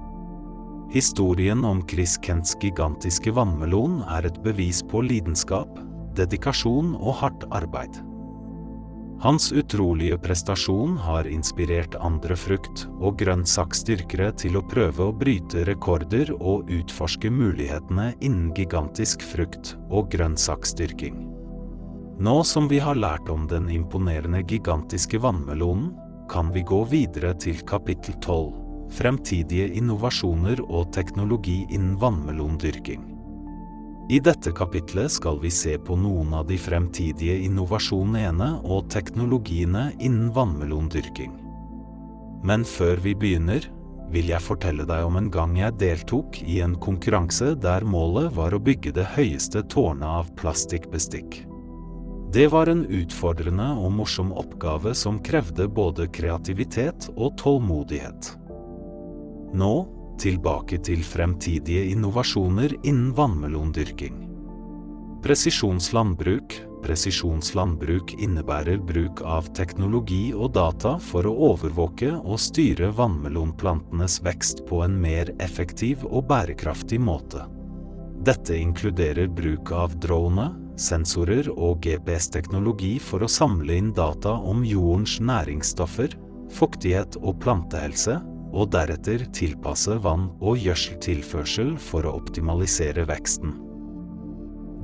Historien 0.94 1.64
om 1.66 1.80
Chris 1.90 2.14
Kents 2.22 2.54
gigantiske 2.62 3.32
vannmelon 3.34 4.02
er 4.06 4.28
et 4.28 4.36
bevis 4.44 4.84
på 4.86 5.02
lidenskap, 5.02 5.80
dedikasjon 6.16 6.94
og 7.00 7.18
hardt 7.22 7.48
arbeid. 7.50 7.98
Hans 9.20 9.52
utrolige 9.52 10.18
prestasjon 10.18 10.96
har 10.96 11.24
inspirert 11.24 11.94
andre 12.04 12.36
frukt- 12.36 12.82
og 13.00 13.16
grønnsaksdyrkere 13.16 14.28
til 14.36 14.58
å 14.60 14.62
prøve 14.68 15.06
å 15.06 15.14
bryte 15.16 15.64
rekorder 15.64 16.34
og 16.36 16.68
utforske 16.68 17.30
mulighetene 17.32 18.10
innen 18.20 18.52
gigantisk 18.54 19.24
frukt- 19.24 19.72
og 19.88 20.10
grønnsaksdyrking. 20.12 21.16
Nå 22.20 22.36
som 22.44 22.68
vi 22.68 22.78
har 22.78 23.00
lært 23.00 23.32
om 23.32 23.48
den 23.48 23.70
imponerende 23.72 24.44
gigantiske 24.44 25.18
vannmelonen, 25.24 25.94
kan 26.28 26.52
vi 26.52 26.60
gå 26.60 26.84
videre 26.84 27.32
til 27.40 27.64
kapittel 27.64 28.20
12, 28.20 28.52
fremtidige 28.92 29.72
innovasjoner 29.80 30.60
og 30.68 30.92
teknologi 30.92 31.62
innen 31.70 31.96
vannmelondyrking. 31.96 33.15
I 34.08 34.20
dette 34.22 34.52
kapitlet 34.54 35.10
skal 35.10 35.40
vi 35.42 35.50
se 35.50 35.72
på 35.82 35.96
noen 35.98 36.30
av 36.38 36.44
de 36.46 36.54
fremtidige 36.62 37.40
innovasjonene 37.42 38.52
og 38.62 38.86
teknologiene 38.94 39.88
innen 39.98 40.28
vannmelondyrking. 40.36 41.32
Men 42.46 42.62
før 42.62 43.02
vi 43.02 43.16
begynner, 43.18 43.66
vil 44.14 44.30
jeg 44.30 44.44
fortelle 44.44 44.86
deg 44.86 45.08
om 45.08 45.18
en 45.18 45.30
gang 45.34 45.56
jeg 45.58 45.74
deltok 45.80 46.38
i 46.46 46.60
en 46.62 46.76
konkurranse 46.78 47.56
der 47.58 47.82
målet 47.82 48.30
var 48.36 48.54
å 48.54 48.62
bygge 48.62 48.94
det 48.94 49.08
høyeste 49.16 49.64
tårnet 49.74 50.06
av 50.06 50.30
plastikkbestikk. 50.38 51.40
Det 52.30 52.46
var 52.52 52.70
en 52.70 52.84
utfordrende 52.86 53.72
og 53.74 53.90
morsom 53.98 54.30
oppgave 54.38 54.94
som 54.94 55.18
krevde 55.18 55.66
både 55.66 56.06
kreativitet 56.14 57.08
og 57.16 57.34
tålmodighet. 57.42 58.30
Nå, 59.56 59.74
tilbake 60.22 60.78
til 60.86 61.02
fremtidige 61.04 61.90
innovasjoner 61.92 62.76
innen 62.82 63.12
vannmelondyrking. 63.16 64.22
Presisjonslandbruk 65.26 66.60
Presisjonslandbruk 66.86 68.12
innebærer 68.22 68.78
bruk 68.78 69.22
av 69.26 69.48
teknologi 69.58 70.30
og 70.34 70.52
data 70.54 70.92
for 71.02 71.26
å 71.26 71.32
overvåke 71.48 72.12
og 72.14 72.38
styre 72.38 72.92
vannmelonplantenes 72.94 74.20
vekst 74.22 74.62
på 74.68 74.84
en 74.84 74.94
mer 75.02 75.32
effektiv 75.42 76.04
og 76.06 76.28
bærekraftig 76.30 77.00
måte. 77.02 77.42
Dette 78.22 78.54
inkluderer 78.54 79.26
bruk 79.26 79.72
av 79.74 79.96
drone, 80.02 80.46
sensorer 80.78 81.48
og 81.50 81.82
GPS-teknologi 81.82 82.96
for 83.02 83.26
å 83.26 83.30
samle 83.30 83.80
inn 83.80 83.90
data 83.96 84.36
om 84.38 84.62
jordens 84.66 85.18
næringsstoffer, 85.18 86.14
fuktighet 86.54 87.18
og 87.22 87.40
plantehelse, 87.42 88.20
og 88.56 88.72
deretter 88.72 89.26
tilpasse 89.36 89.98
vann- 90.02 90.30
og 90.40 90.58
gjødseltilførsel 90.64 91.76
for 91.78 92.08
å 92.08 92.16
optimalisere 92.16 93.04
veksten. 93.08 93.52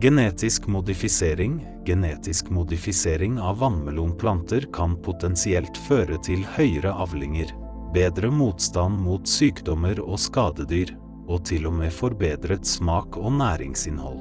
Genetisk 0.03 0.67
modifisering 0.67 1.61
Genetisk 1.87 2.51
modifisering 2.51 3.41
av 3.43 3.59
vannmelonplanter 3.59 4.69
kan 4.75 4.95
potensielt 5.03 5.79
føre 5.89 6.19
til 6.23 6.45
høyere 6.55 6.93
avlinger, 6.95 7.49
bedre 7.95 8.31
motstand 8.31 9.01
mot 9.03 9.27
sykdommer 9.27 9.99
og 10.03 10.21
skadedyr, 10.23 10.95
og 11.27 11.43
til 11.49 11.67
og 11.67 11.75
med 11.81 11.91
forbedret 11.95 12.67
smak 12.67 13.19
og 13.19 13.35
næringsinnhold. 13.41 14.21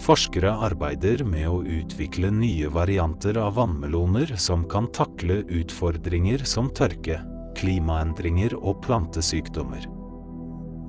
Forskere 0.00 0.52
arbeider 0.68 1.24
med 1.28 1.48
å 1.50 1.60
utvikle 1.60 2.30
nye 2.32 2.70
varianter 2.72 3.36
av 3.40 3.58
vannmeloner 3.58 4.32
som 4.40 4.64
kan 4.68 4.88
takle 4.96 5.42
utfordringer 5.44 6.46
som 6.48 6.70
tørke, 6.72 7.18
klimaendringer 7.58 8.54
og 8.58 8.82
plantesykdommer. 8.84 9.86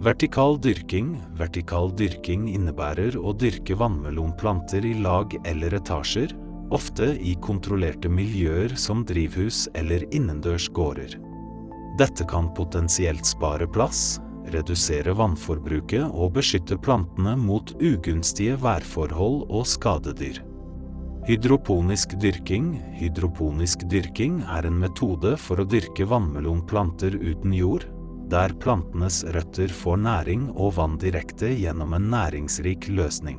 Vertikal 0.02 0.58
dyrking 0.58 1.14
Vertikal 1.38 1.92
dyrking 1.94 2.48
innebærer 2.50 3.18
å 3.20 3.36
dyrke 3.38 3.78
vannmelonplanter 3.78 4.86
i 4.90 4.96
lag 4.98 5.36
eller 5.46 5.76
etasjer, 5.78 6.34
ofte 6.74 7.12
i 7.22 7.36
kontrollerte 7.44 8.10
miljøer 8.10 8.74
som 8.80 9.06
drivhus 9.06 9.68
eller 9.78 10.08
innendørs 10.16 10.70
gårder. 10.74 11.18
Dette 12.00 12.26
kan 12.26 12.50
potensielt 12.58 13.28
spare 13.28 13.68
plass, 13.70 14.20
redusere 14.52 15.14
vannforbruket 15.18 16.08
og 16.10 16.34
beskytte 16.40 16.80
plantene 16.82 17.36
mot 17.38 17.76
ugunstige 17.78 18.58
værforhold 18.64 19.44
og 19.52 19.68
skadedyr. 19.70 20.42
Hydroponisk 21.22 22.16
dyrking 22.18 22.72
Hydroponisk 22.98 23.84
dyrking 23.86 24.40
er 24.50 24.66
en 24.66 24.80
metode 24.82 25.36
for 25.38 25.62
å 25.62 25.66
dyrke 25.70 26.08
vannmelonplanter 26.10 27.14
uten 27.14 27.54
jord, 27.54 27.86
der 28.32 28.56
plantenes 28.64 29.20
røtter 29.36 29.70
får 29.70 30.02
næring 30.02 30.48
og 30.56 30.74
vann 30.80 30.98
direkte 30.98 31.52
gjennom 31.54 31.94
en 31.94 32.10
næringsrik 32.10 32.90
løsning. 32.90 33.38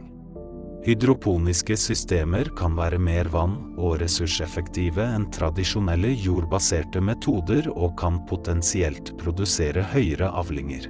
Hydroponiske 0.87 1.75
systemer 1.75 2.53
kan 2.55 2.79
være 2.79 3.03
mer 3.03 3.27
vann- 3.35 3.75
og 3.75 3.99
ressurseffektive 4.05 5.03
enn 5.17 5.27
tradisjonelle 5.35 6.15
jordbaserte 6.23 7.03
metoder 7.03 7.67
og 7.75 7.97
kan 7.99 8.23
potensielt 8.31 9.17
produsere 9.19 9.83
høyere 9.91 10.31
avlinger. 10.31 10.87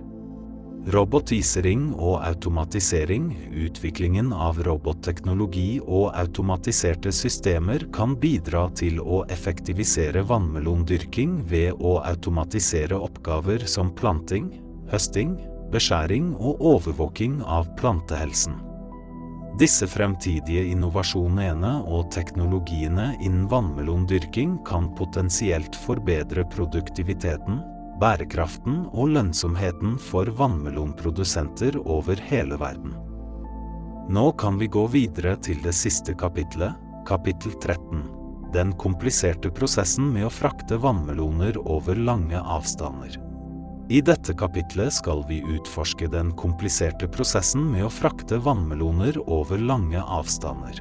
Robotisering 0.90 1.92
og 1.94 2.16
automatisering 2.26 3.28
Utviklingen 3.54 4.32
av 4.34 4.56
robotteknologi 4.66 5.76
og 5.78 6.08
automatiserte 6.18 7.12
systemer 7.14 7.84
kan 7.94 8.16
bidra 8.18 8.64
til 8.74 8.98
å 8.98 9.20
effektivisere 9.30 10.24
vannmelondyrking 10.26 11.36
ved 11.46 11.78
å 11.78 12.00
automatisere 12.02 12.98
oppgaver 12.98 13.62
som 13.70 13.94
planting, 13.94 14.50
høsting, 14.90 15.36
beskjæring 15.70 16.32
og 16.34 16.58
overvåking 16.74 17.38
av 17.46 17.70
plantehelsen. 17.78 18.58
Disse 19.62 19.86
fremtidige 19.86 20.64
innovasjonene 20.72 21.76
og 21.86 22.10
teknologiene 22.10 23.12
innen 23.20 23.46
vannmelondyrking 23.52 24.58
kan 24.66 24.90
potensielt 24.98 25.78
forbedre 25.86 26.42
produktiviteten, 26.50 27.62
bærekraften 28.02 28.82
og 28.90 29.12
lønnsomheten 29.14 29.94
for 30.10 30.26
vannmelonprodusenter 30.38 31.78
over 31.86 32.18
hele 32.28 32.58
verden. 32.58 32.96
Nå 34.12 34.32
kan 34.38 34.58
vi 34.58 34.66
gå 34.66 34.86
videre 34.90 35.36
til 35.38 35.60
det 35.62 35.74
siste 35.78 36.14
kapitlet, 36.18 36.74
kapittel 37.06 37.54
13. 37.60 38.02
Den 38.52 38.74
kompliserte 38.76 39.52
prosessen 39.54 40.10
med 40.12 40.26
å 40.26 40.32
frakte 40.32 40.76
vannmeloner 40.82 41.56
over 41.62 41.96
lange 41.96 42.40
avstander. 42.40 43.14
I 43.92 44.00
dette 44.04 44.34
kapitlet 44.38 44.92
skal 44.94 45.22
vi 45.28 45.40
utforske 45.54 46.08
den 46.10 46.32
kompliserte 46.38 47.08
prosessen 47.12 47.64
med 47.70 47.86
å 47.86 47.92
frakte 47.92 48.38
vannmeloner 48.42 49.18
over 49.26 49.60
lange 49.60 50.02
avstander. 50.02 50.78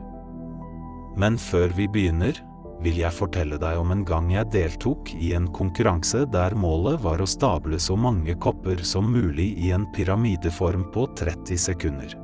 Men 1.20 1.38
før 1.38 1.74
vi 1.76 1.88
begynner, 1.92 2.38
vil 2.82 2.98
jeg 2.98 3.14
fortelle 3.14 3.60
deg 3.62 3.78
om 3.78 3.94
en 3.94 4.04
gang 4.08 4.32
jeg 4.34 4.50
deltok 4.54 5.12
i 5.14 5.32
en 5.38 5.48
konkurranse 5.54 6.24
der 6.34 6.56
målet 6.58 7.02
var 7.04 7.22
å 7.22 7.30
stable 7.30 7.78
så 7.80 7.98
mange 8.00 8.36
kopper 8.42 8.82
som 8.88 9.12
mulig 9.14 9.52
i 9.62 9.72
en 9.76 9.86
pyramideform 9.94 10.88
på 10.94 11.06
30 11.20 11.62
sekunder. 11.62 12.16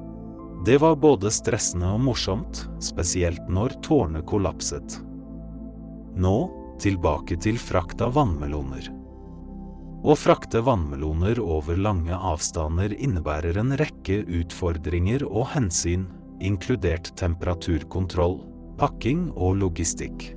Det 0.65 0.79
var 0.81 0.97
både 0.97 1.29
stressende 1.31 1.91
og 1.93 2.01
morsomt, 2.09 2.65
spesielt 2.83 3.45
når 3.49 3.77
tårnet 3.85 4.25
kollapset. 4.27 4.97
Nå 6.17 6.37
tilbake 6.81 7.37
til 7.41 7.57
frakt 7.61 8.01
av 8.05 8.15
vannmeloner. 8.17 8.89
Å 10.07 10.13
frakte 10.17 10.61
vannmeloner 10.65 11.39
over 11.41 11.77
lange 11.77 12.13
avstander 12.13 12.93
innebærer 12.93 13.57
en 13.57 13.73
rekke 13.79 14.21
utfordringer 14.41 15.25
og 15.25 15.49
hensyn, 15.55 16.05
inkludert 16.37 17.09
temperaturkontroll, 17.17 18.39
pakking 18.77 19.31
og 19.33 19.57
logistikk. 19.63 20.36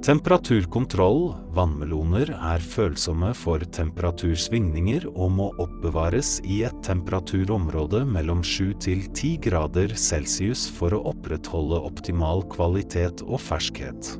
Temperaturkontroll 0.00 1.34
Vannmeloner 1.52 2.30
er 2.32 2.62
følsomme 2.64 3.34
for 3.36 3.60
temperatursvingninger 3.76 5.04
og 5.10 5.34
må 5.36 5.48
oppbevares 5.60 6.38
i 6.48 6.62
et 6.64 6.78
temperaturområde 6.86 8.06
mellom 8.08 8.40
7 8.40 8.78
til 8.80 9.02
10 9.10 9.34
grader 9.44 9.92
celsius 10.00 10.62
for 10.72 10.96
å 10.96 11.02
opprettholde 11.12 11.82
optimal 11.90 12.46
kvalitet 12.48 13.20
og 13.26 13.42
ferskhet. 13.44 14.14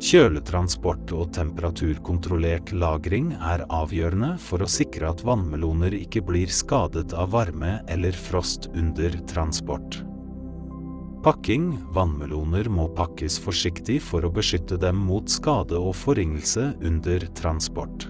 Kjøletransport 0.00 1.16
og 1.18 1.32
temperaturkontrollert 1.34 2.70
lagring 2.70 3.32
er 3.42 3.66
avgjørende 3.66 4.36
for 4.40 4.62
å 4.62 4.70
sikre 4.70 5.10
at 5.10 5.26
vannmeloner 5.26 5.98
ikke 5.98 6.22
blir 6.30 6.54
skadet 6.54 7.10
av 7.10 7.34
varme 7.34 7.80
eller 7.90 8.14
frost 8.14 8.70
under 8.70 9.18
transport. 9.34 10.04
Pakking 11.20 11.74
Vannmeloner 11.92 12.70
må 12.72 12.86
pakkes 12.96 13.34
forsiktig 13.44 13.98
for 14.00 14.24
å 14.24 14.30
beskytte 14.32 14.78
dem 14.80 15.02
mot 15.04 15.28
skade 15.28 15.76
og 15.76 15.92
forringelse 16.00 16.70
under 16.80 17.26
transport. 17.36 18.06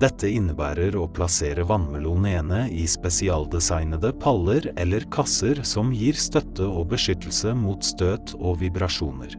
Dette 0.00 0.30
innebærer 0.32 0.96
å 0.96 1.04
plassere 1.12 1.66
vannmelonene 1.68 2.64
i 2.72 2.86
spesialdesignede 2.88 4.14
paller 4.24 4.70
eller 4.72 5.04
kasser 5.12 5.60
som 5.68 5.92
gir 5.92 6.16
støtte 6.16 6.64
og 6.64 6.88
beskyttelse 6.94 7.52
mot 7.60 7.84
støt 7.84 8.32
og 8.40 8.62
vibrasjoner. 8.64 9.36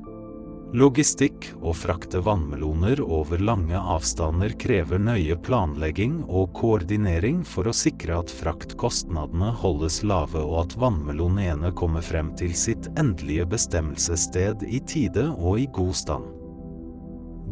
Logistikk 0.74 1.52
å 1.62 1.70
frakte 1.78 2.18
vannmeloner 2.26 2.98
over 3.06 3.38
lange 3.46 3.78
avstander 3.78 4.56
krever 4.58 4.98
nøye 4.98 5.36
planlegging 5.46 6.16
og 6.26 6.48
koordinering 6.58 7.44
for 7.46 7.70
å 7.70 7.74
sikre 7.78 8.16
at 8.24 8.34
fraktkostnadene 8.34 9.52
holdes 9.62 10.00
lave 10.02 10.42
og 10.42 10.56
at 10.64 10.74
vannmelonene 10.82 11.70
kommer 11.78 12.02
frem 12.02 12.32
til 12.42 12.56
sitt 12.58 12.90
endelige 12.98 13.46
bestemmelsessted 13.52 14.66
i 14.66 14.82
tide 14.90 15.28
og 15.36 15.62
i 15.62 15.68
god 15.78 15.94
stand. 16.00 16.26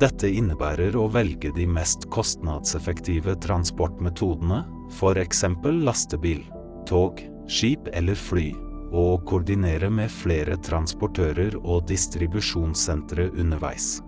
Dette 0.01 0.25
innebærer 0.25 0.97
å 0.97 1.05
velge 1.13 1.53
de 1.53 1.69
mest 1.69 2.09
kostnadseffektive 2.09 3.37
transportmetodene, 3.45 4.63
eksempel 5.21 5.83
lastebil, 5.85 6.41
tog, 6.89 7.21
skip 7.45 7.85
eller 7.93 8.17
fly 8.17 8.49
og 8.91 9.25
koordinere 9.27 9.89
med 9.89 10.11
flere 10.11 10.57
transportører 10.61 11.57
og 11.63 11.87
distribusjonssentre 11.89 13.29
underveis. 13.31 14.01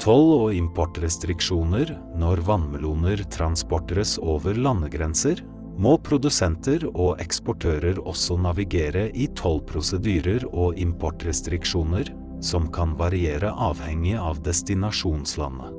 Toll- 0.00 0.32
og 0.32 0.54
importrestriksjoner 0.56 1.92
Når 2.16 2.40
vannmeloner 2.46 3.20
transporteres 3.28 4.16
over 4.18 4.56
landegrenser, 4.56 5.42
må 5.80 5.96
produsenter 6.04 6.86
og 6.90 7.20
eksportører 7.22 8.00
også 8.04 8.36
navigere 8.40 9.08
i 9.16 9.28
tollprosedyrer 9.36 10.46
og 10.52 10.76
importrestriksjoner, 10.80 12.10
som 12.40 12.68
kan 12.72 12.96
variere 12.98 13.52
avhengig 13.52 14.16
av 14.16 14.40
destinasjonslandet. 14.44 15.76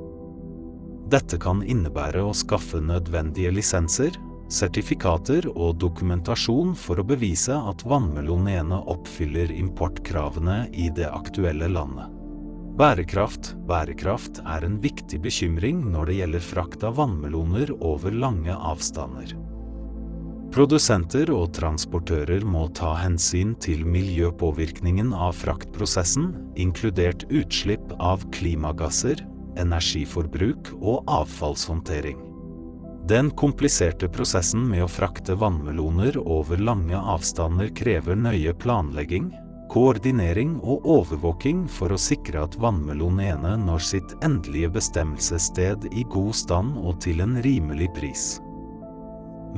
Dette 1.12 1.36
kan 1.42 1.60
innebære 1.66 2.22
å 2.24 2.32
skaffe 2.34 2.80
nødvendige 2.80 3.52
lisenser, 3.52 4.14
sertifikater 4.52 5.48
og 5.52 5.78
dokumentasjon 5.82 6.74
for 6.78 7.00
å 7.00 7.06
bevise 7.06 7.56
at 7.56 7.84
vannmelonene 7.88 8.82
oppfyller 8.92 9.52
importkravene 9.54 10.66
i 10.72 10.90
det 10.94 11.08
aktuelle 11.08 11.70
landet. 11.72 12.10
Bærekraft 12.72 13.52
Bærekraft 13.68 14.40
er 14.48 14.64
en 14.64 14.78
viktig 14.80 15.20
bekymring 15.24 15.82
når 15.92 16.08
det 16.08 16.18
gjelder 16.20 16.44
frakt 16.46 16.86
av 16.88 16.96
vannmeloner 17.00 17.74
over 17.84 18.14
lange 18.16 18.54
avstander. 18.56 19.34
Produsenter 20.52 21.30
og 21.32 21.54
transportører 21.56 22.44
må 22.44 22.66
ta 22.76 22.94
hensyn 23.00 23.54
til 23.60 23.86
miljøpåvirkningen 23.88 25.14
av 25.16 25.36
fraktprosessen, 25.40 26.32
inkludert 26.60 27.24
utslipp 27.32 27.94
av 27.96 28.26
klimagasser, 28.36 29.20
energiforbruk 29.60 30.74
og 30.80 31.08
avfallshåndtering. 31.08 32.31
Den 33.08 33.30
kompliserte 33.34 34.06
prosessen 34.08 34.62
med 34.70 34.84
å 34.84 34.90
frakte 34.90 35.34
vannmeloner 35.34 36.20
over 36.22 36.60
lange 36.62 36.94
avstander 36.94 37.72
krever 37.74 38.14
nøye 38.14 38.54
planlegging, 38.62 39.32
koordinering 39.72 40.54
og 40.60 40.86
overvåking 40.86 41.64
for 41.66 41.90
å 41.90 41.98
sikre 41.98 42.44
at 42.46 42.54
vannmelonene 42.62 43.56
når 43.64 43.84
sitt 43.88 44.14
endelige 44.22 44.70
bestemmelsessted 44.78 45.88
i 45.90 46.06
god 46.14 46.36
stand 46.38 46.78
og 46.78 47.00
til 47.02 47.24
en 47.24 47.40
rimelig 47.42 47.90
pris. 47.98 48.26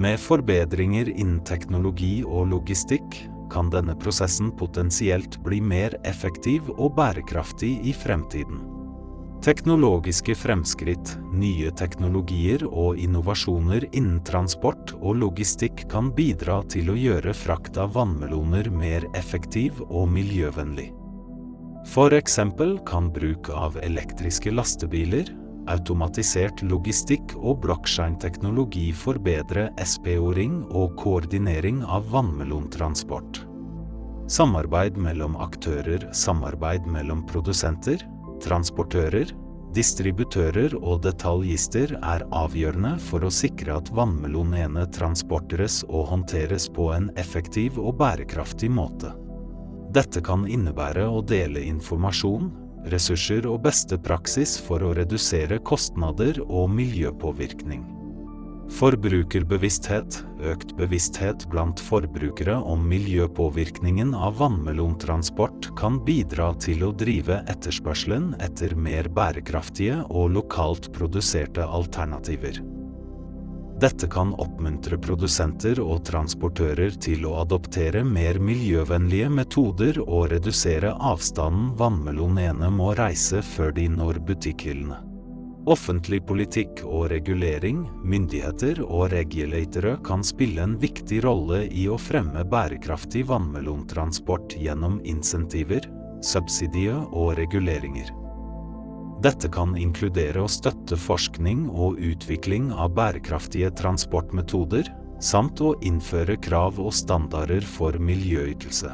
Med 0.01 0.17
forbedringer 0.19 1.13
innen 1.13 1.43
teknologi 1.45 2.23
og 2.25 2.49
logistikk 2.55 3.21
kan 3.53 3.69
denne 3.71 3.93
prosessen 4.01 4.55
potensielt 4.57 5.37
bli 5.45 5.61
mer 5.61 5.99
effektiv 6.09 6.73
og 6.79 6.97
bærekraftig 6.97 7.77
i 7.85 7.93
fremtiden. 7.93 8.74
Teknologiske 9.45 10.33
fremskritt, 10.41 11.19
nye 11.37 11.69
teknologier 11.77 12.63
og 12.65 12.97
innovasjoner 12.97 13.85
innen 13.91 14.23
transport 14.25 14.95
og 14.95 15.19
logistikk 15.21 15.83
kan 15.93 16.09
bidra 16.17 16.63
til 16.73 16.89
å 16.89 16.95
gjøre 16.97 17.35
frakt 17.37 17.77
av 17.77 17.93
vannmeloner 17.93 18.71
mer 18.73 19.05
effektiv 19.13 19.83
og 19.85 20.09
miljøvennlig. 20.15 20.87
For 21.93 22.17
eksempel 22.17 22.79
kan 22.89 23.11
bruk 23.13 23.51
av 23.53 23.77
elektriske 23.85 24.55
lastebiler, 24.55 25.29
automatisert 25.69 26.65
logistikk 26.65 27.37
og 27.37 27.61
blokkjedeteknologi 27.67 28.87
forbedre 28.97 29.67
SPO-ring 29.77 30.63
og 30.73 30.97
koordinering 31.05 31.85
av 31.85 32.09
vannmelontransport. 32.17 33.45
Samarbeid 34.25 34.97
mellom 34.97 35.37
aktører, 35.37 36.09
samarbeid 36.17 36.89
mellom 36.89 37.27
produsenter, 37.29 38.09
Transportører, 38.45 39.31
distributører 39.75 40.75
og 40.77 41.01
detaljister 41.07 41.95
er 41.97 42.25
avgjørende 42.35 42.95
for 43.03 43.25
å 43.25 43.33
sikre 43.33 43.79
at 43.79 43.89
vannmelonene 43.97 44.85
transporteres 44.95 45.81
og 45.89 46.11
håndteres 46.13 46.69
på 46.77 46.91
en 46.95 47.09
effektiv 47.21 47.81
og 47.81 47.97
bærekraftig 48.03 48.71
måte. 48.71 49.15
Dette 49.95 50.21
kan 50.27 50.45
innebære 50.51 51.07
å 51.09 51.23
dele 51.25 51.65
informasjon, 51.71 52.53
ressurser 52.93 53.47
og 53.49 53.63
beste 53.65 53.97
praksis 53.97 54.59
for 54.61 54.85
å 54.85 54.93
redusere 54.99 55.61
kostnader 55.65 56.43
og 56.45 56.69
miljøpåvirkning. 56.75 57.94
Forbrukerbevissthet 58.75 60.25
Økt 60.51 60.73
bevissthet 60.77 61.45
blant 61.51 61.79
forbrukere 61.81 62.57
om 62.59 62.83
miljøpåvirkningen 62.91 64.11
av 64.19 64.41
vannmelontransport 64.41 65.69
kan 65.79 66.01
bidra 66.05 66.49
til 66.59 66.83
å 66.83 66.91
drive 66.91 67.39
etterspørselen 67.53 68.33
etter 68.43 68.75
mer 68.75 69.07
bærekraftige 69.15 70.01
og 70.11 70.35
lokalt 70.35 70.91
produserte 70.97 71.63
alternativer. 71.63 72.59
Dette 73.79 74.11
kan 74.11 74.35
oppmuntre 74.43 74.99
produsenter 74.99 75.79
og 75.83 76.05
transportører 76.11 76.99
til 76.99 77.27
å 77.31 77.39
adoptere 77.45 78.03
mer 78.07 78.43
miljøvennlige 78.43 79.31
metoder 79.39 80.03
og 80.05 80.33
redusere 80.35 80.95
avstanden 80.99 81.73
vannmelonene 81.79 82.75
må 82.75 82.93
reise 82.99 83.43
før 83.55 83.75
de 83.79 83.91
når 84.01 84.23
butikkhyllene. 84.27 85.14
Offentlig 85.65 86.19
politikk 86.29 86.83
og 86.85 87.07
regulering, 87.09 87.87
myndigheter 88.05 88.83
og 88.85 89.07
regulatorer 89.15 89.97
kan 90.05 90.21
spille 90.27 90.61
en 90.61 90.75
viktig 90.77 91.23
rolle 91.25 91.63
i 91.73 91.87
å 91.89 91.97
fremme 91.97 92.43
bærekraftig 92.53 93.23
vannmelontransport 93.31 94.59
gjennom 94.61 94.99
insentiver, 95.09 95.89
subsidier 96.21 97.01
og 97.17 97.39
reguleringer. 97.39 98.13
Dette 99.25 99.49
kan 99.49 99.73
inkludere 99.81 100.43
å 100.45 100.51
støtte 100.53 100.99
forskning 101.01 101.65
og 101.71 101.97
utvikling 101.97 102.69
av 102.69 102.93
bærekraftige 102.99 103.73
transportmetoder, 103.81 104.91
samt 105.25 105.65
å 105.65 105.73
innføre 105.81 106.37
krav 106.45 106.77
og 106.83 106.93
standarder 106.93 107.65
for 107.65 107.97
miljøytelse. 107.97 108.93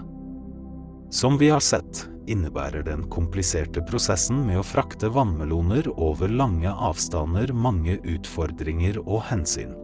Som 1.10 1.40
vi 1.40 1.50
har 1.50 1.64
sett, 1.66 2.04
innebærer 2.30 2.84
den 2.86 3.06
kompliserte 3.12 3.82
prosessen 3.86 4.44
med 4.46 4.60
å 4.60 4.66
frakte 4.66 5.10
vannmeloner 5.12 5.88
over 5.96 6.30
lange 6.30 6.70
avstander 6.70 7.52
mange 7.52 7.98
utfordringer 8.04 9.00
og 9.04 9.24
hensyn. 9.30 9.74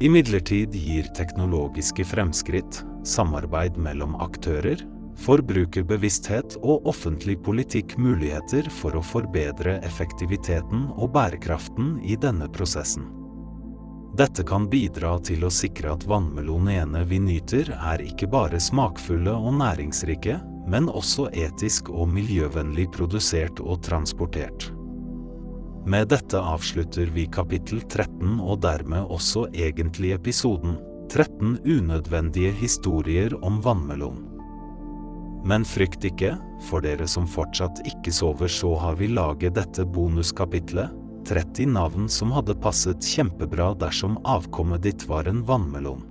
Imidlertid 0.00 0.72
gir 0.72 1.10
teknologiske 1.16 2.06
fremskritt, 2.08 2.82
samarbeid 3.04 3.76
mellom 3.76 4.14
aktører, 4.24 4.80
forbrukerbevissthet 5.20 6.56
og 6.62 6.86
offentlig 6.88 7.36
politikk 7.44 7.98
muligheter 8.00 8.68
for 8.72 8.96
å 8.96 9.04
forbedre 9.04 9.76
effektiviteten 9.84 10.86
og 10.96 11.12
bærekraften 11.16 11.98
i 12.00 12.16
denne 12.16 12.48
prosessen. 12.48 13.10
Dette 14.16 14.42
kan 14.42 14.66
bidra 14.68 15.12
til 15.22 15.44
å 15.46 15.52
sikre 15.54 15.92
at 15.94 16.04
vannmelonene 16.08 17.04
vi 17.06 17.20
nyter 17.22 17.70
er 17.76 18.02
ikke 18.02 18.26
bare 18.32 18.58
smakfulle 18.60 19.36
og 19.36 19.54
næringsrike, 19.60 20.40
men 20.70 20.88
også 20.88 21.28
etisk 21.34 21.90
og 21.90 22.10
miljøvennlig 22.14 22.88
produsert 22.94 23.60
og 23.60 23.82
transportert. 23.86 24.70
Med 25.90 26.10
dette 26.12 26.38
avslutter 26.38 27.08
vi 27.14 27.24
kapittel 27.32 27.80
13 27.86 28.38
og 28.38 28.60
dermed 28.62 29.08
også 29.10 29.46
egentlig 29.56 30.12
episoden 30.14 30.76
13 31.10 31.56
unødvendige 31.64 32.52
historier 32.60 33.34
om 33.42 33.58
vannmelon. 33.64 34.26
Men 35.44 35.64
frykt 35.64 36.04
ikke, 36.04 36.34
for 36.68 36.84
dere 36.84 37.08
som 37.08 37.26
fortsatt 37.26 37.80
ikke 37.88 38.12
sover 38.12 38.52
så 38.52 38.74
har 38.78 38.98
vi 39.00 39.08
laget 39.08 39.56
dette 39.56 39.86
bonuskapitlet, 39.88 40.92
30 41.26 41.72
navn 41.72 42.08
som 42.12 42.32
hadde 42.36 42.58
passet 42.60 43.04
kjempebra 43.04 43.72
dersom 43.80 44.20
avkommet 44.28 44.84
ditt 44.84 45.08
var 45.08 45.28
en 45.30 45.42
vannmelon. 45.48 46.04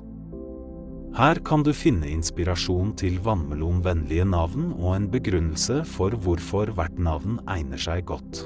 Her 1.17 1.39
kan 1.41 1.63
du 1.65 1.72
finne 1.74 2.06
inspirasjon 2.12 2.91
til 3.00 3.17
vannmelonvennlige 3.26 4.28
navn 4.30 4.69
og 4.78 4.93
en 4.93 5.08
begrunnelse 5.10 5.82
for 5.89 6.13
hvorfor 6.13 6.69
hvert 6.78 7.00
navn 7.02 7.39
egner 7.50 7.82
seg 7.82 8.06
godt. 8.12 8.43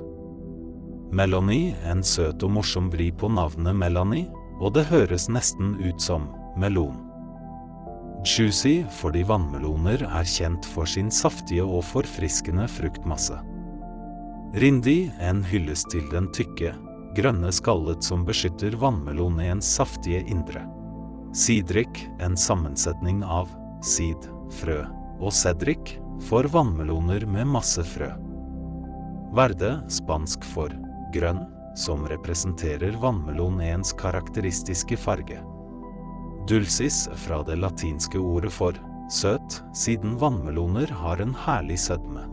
Melanie, 1.13 1.75
en 1.85 2.01
søt 2.03 2.41
og 2.45 2.55
morsom 2.55 2.87
vri 2.93 3.11
på 3.11 3.29
navnet 3.29 3.75
Melanie, 3.77 4.29
og 4.63 4.73
det 4.77 4.87
høres 4.89 5.27
nesten 5.29 5.75
ut 5.83 6.01
som 6.01 6.29
melon. 6.57 6.95
Juicy 8.23 8.85
fordi 9.01 9.25
vannmeloner 9.27 10.05
er 10.07 10.29
kjent 10.29 10.65
for 10.73 10.87
sin 10.87 11.11
saftige 11.11 11.65
og 11.65 11.83
forfriskende 11.89 12.69
fruktmasse. 12.71 13.35
Rindi, 14.55 15.11
en 15.19 15.43
hyllest 15.49 15.89
til 15.91 16.07
den 16.13 16.31
tykke, 16.33 16.71
grønne 17.17 17.51
skallet 17.51 18.05
som 18.05 18.23
beskytter 18.25 18.77
vannmelonens 18.79 19.67
saftige 19.75 20.23
indre. 20.31 20.63
Sidrik, 21.33 22.09
en 22.19 22.37
sammensetning 22.37 23.23
av 23.23 23.49
sid, 23.81 24.27
frø 24.53 24.83
og 25.17 25.31
cedric, 25.33 25.95
for 26.27 26.45
vannmeloner 26.45 27.25
med 27.25 27.47
masse 27.49 27.81
frø. 27.89 28.11
Verde, 29.33 29.71
spansk 29.89 30.45
for 30.45 30.69
grønn, 31.13 31.41
som 31.73 32.05
representerer 32.05 32.93
vannmelonens 33.01 33.95
karakteristiske 33.97 34.97
farge. 34.97 35.39
Dulcis 36.47 37.07
fra 37.25 37.39
det 37.47 37.57
latinske 37.63 38.21
ordet 38.21 38.51
for 38.53 38.77
søt, 39.09 39.57
siden 39.73 40.19
vannmeloner 40.21 40.93
har 41.01 41.23
en 41.23 41.33
herlig 41.47 41.79
sødme. 41.81 42.27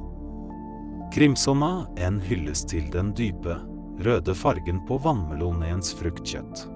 Crimsona, 1.15 1.87
en 1.97 2.21
hyllest 2.21 2.69
til 2.69 2.93
den 2.93 3.15
dype, 3.17 3.57
røde 4.05 4.37
fargen 4.37 4.85
på 4.85 5.01
vannmelonens 5.01 5.95
fruktkjøtt. 5.97 6.67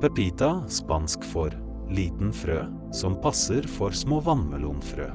Pepita, 0.00 0.62
spansk 0.68 1.24
for 1.28 1.52
liten 1.92 2.30
frø, 2.32 2.62
som 2.92 3.18
passer 3.20 3.66
for 3.68 3.92
små 3.92 4.22
vannmelonfrø. 4.24 5.10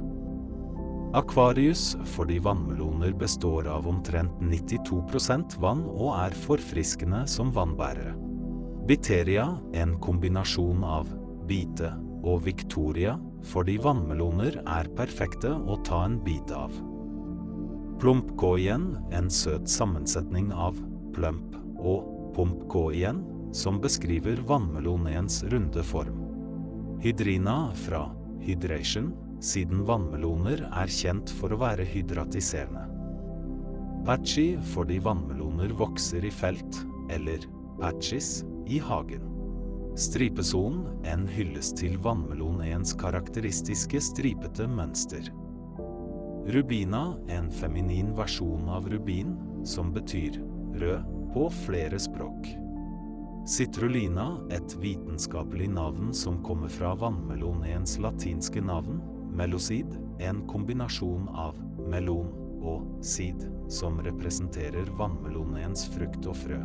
Aquarius 1.17 1.95
fordi 2.13 2.37
vannmeloner 2.45 3.15
består 3.17 3.65
av 3.71 3.87
omtrent 3.89 4.37
92% 4.45 5.57
vann 5.63 5.81
og 5.89 6.11
er 6.19 6.37
forfriskende 6.37 7.23
som 7.31 7.49
vannbærere. 7.55 8.13
Biteria, 8.85 9.47
en 9.73 9.97
kombinasjon 9.97 10.85
av 10.85 11.09
bite 11.49 11.89
og 12.21 12.43
Victoria, 12.45 13.17
fordi 13.41 13.79
vannmeloner 13.81 14.61
er 14.61 14.93
perfekte 14.97 15.49
å 15.49 15.81
ta 15.87 16.03
en 16.05 16.19
bit 16.21 16.53
av. 16.53 16.77
Plumpkåien, 18.03 18.91
en 19.17 19.33
søt 19.33 19.65
sammensetning 19.65 20.53
av 20.53 20.77
plump 21.17 21.57
og 21.79 22.35
pumpkåien, 22.37 23.25
som 23.55 23.81
beskriver 23.81 24.35
vannmelonens 24.35 25.43
runde 25.43 25.83
form. 25.83 26.17
Hydrina 26.99 27.71
fra 27.75 28.11
hydration, 28.43 29.13
siden 29.39 29.85
vannmeloner 29.87 30.65
er 30.67 30.91
kjent 30.91 31.31
for 31.39 31.53
å 31.55 31.59
være 31.61 31.85
hydratiserende. 31.87 32.83
Patchy 34.05 34.57
fordi 34.73 34.97
vannmeloner 34.99 35.71
vokser 35.79 36.27
i 36.27 36.31
felt, 36.33 36.81
eller 37.09 37.47
patches, 37.79 38.43
i 38.67 38.81
hagen. 38.81 39.23
Stripesonen, 39.95 40.89
en 41.07 41.23
hyllest 41.29 41.77
til 41.79 41.95
vannmelonens 42.03 42.91
karakteristiske 42.99 44.03
stripete 44.03 44.67
mønster. 44.67 45.31
Rubina, 46.51 47.05
en 47.31 47.47
feminin 47.55 48.11
versjon 48.19 48.67
av 48.67 48.91
rubin, 48.91 49.37
som 49.63 49.95
betyr 49.95 50.41
rød 50.75 51.17
på 51.31 51.47
flere 51.63 52.03
språk. 52.03 52.64
Citrulina, 53.45 54.37
et 54.49 54.75
vitenskapelig 54.81 55.69
navn 55.69 56.13
som 56.13 56.43
kommer 56.43 56.67
fra 56.67 56.95
vannmelonens 56.95 57.99
latinske 58.01 58.61
navn, 58.61 59.01
melosid, 59.37 59.85
en 60.19 60.47
kombinasjon 60.47 61.27
av 61.29 61.59
melon 61.85 62.31
og 62.65 63.05
sid, 63.05 63.45
som 63.69 63.99
representerer 64.01 64.89
vannmelonens 64.97 65.85
frukt 65.93 66.25
og 66.25 66.39
frø. 66.39 66.57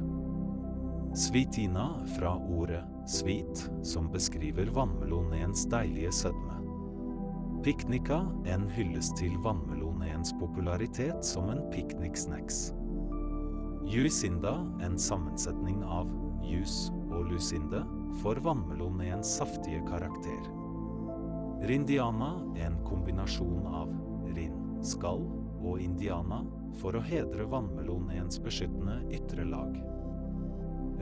Svitina 1.13 1.85
fra 2.17 2.33
ordet 2.49 2.81
svit, 3.05 3.67
som 3.85 4.09
beskriver 4.09 4.73
vannmelonens 4.73 5.67
deilige 5.69 6.15
sødme. 6.23 6.57
Piknika, 7.61 8.23
en 8.49 8.65
hyllest 8.73 9.19
til 9.21 9.37
vannmelonens 9.45 10.33
popularitet 10.41 11.29
som 11.29 11.53
en 11.53 11.61
pikniksnacks. 11.75 12.71
Jurisinda, 13.85 14.57
en 14.81 14.97
sammensetning 14.99 15.85
av 15.85 16.09
jus 16.47 16.89
og 17.11 17.31
lucinde 17.31 17.83
får 18.23 18.43
vannmelonens 18.45 19.37
saftige 19.41 19.83
karakter. 19.89 20.49
Rindiana 21.69 22.33
er 22.57 22.71
en 22.71 22.81
kombinasjon 22.87 23.67
av 23.69 23.93
rind, 24.37 24.85
skall 24.87 25.27
og 25.61 25.81
indiana 25.83 26.41
for 26.81 26.97
å 26.97 27.05
hedre 27.05 27.45
vannmelonens 27.51 28.41
beskyttende 28.41 29.01
ytre 29.13 29.45
lag. 29.45 29.77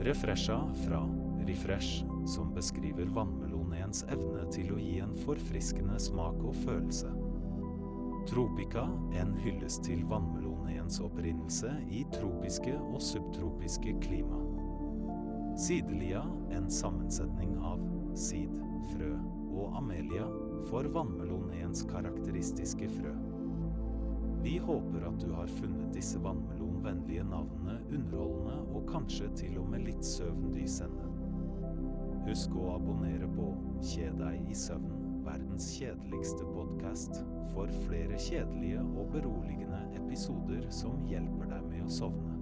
Refresha 0.03 0.59
fra 0.83 1.01
refresh, 1.47 2.05
som 2.27 2.53
beskriver 2.53 3.09
vannmelonens 3.15 4.03
evne 4.11 4.45
til 4.53 4.73
å 4.75 4.79
gi 4.79 4.99
en 5.03 5.15
forfriskende 5.23 5.97
smak 6.01 6.37
og 6.43 6.55
følelse. 6.65 7.11
Tropica 8.29 8.85
er 9.15 9.23
en 9.23 9.33
hyllest 9.41 9.85
til 9.87 10.03
vannmelonens 10.11 10.99
opprinnelse 11.01 11.71
i 11.89 12.03
tropiske 12.13 12.75
og 12.77 13.01
subtropiske 13.01 13.95
klima. 14.03 14.48
Sidelia, 15.59 16.23
en 16.51 16.71
sammensetning 16.71 17.57
av 17.57 17.81
sid, 18.15 18.51
frø 18.93 19.09
og 19.51 19.73
amelia, 19.75 20.23
får 20.69 20.87
vannmelonens 20.95 21.81
karakteristiske 21.89 22.87
frø. 22.93 23.11
Vi 24.39 24.53
håper 24.63 25.03
at 25.09 25.19
du 25.19 25.33
har 25.35 25.51
funnet 25.57 25.91
disse 25.91 26.21
vannmelonvennlige 26.23 27.25
navnene 27.27 27.75
underholdende 27.89 28.55
og 28.71 28.87
kanskje 28.87 29.27
til 29.41 29.59
og 29.59 29.67
med 29.73 29.83
litt 29.89 30.07
søvndysende. 30.07 31.11
Husk 32.29 32.55
å 32.55 32.77
abonnere 32.77 33.27
på 33.35 33.51
Kje 33.83 34.13
deg 34.15 34.47
i 34.47 34.55
søvn, 34.55 35.19
verdens 35.27 35.73
kjedeligste 35.75 36.47
podkast, 36.53 37.19
for 37.51 37.67
flere 37.83 38.15
kjedelige 38.15 38.87
og 38.93 39.11
beroligende 39.11 39.83
episoder 39.99 40.63
som 40.71 41.03
hjelper 41.11 41.51
deg 41.51 41.67
med 41.67 41.83
å 41.83 41.93
sovne. 41.99 42.39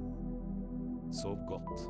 Sov 1.18 1.42
godt. 1.50 1.88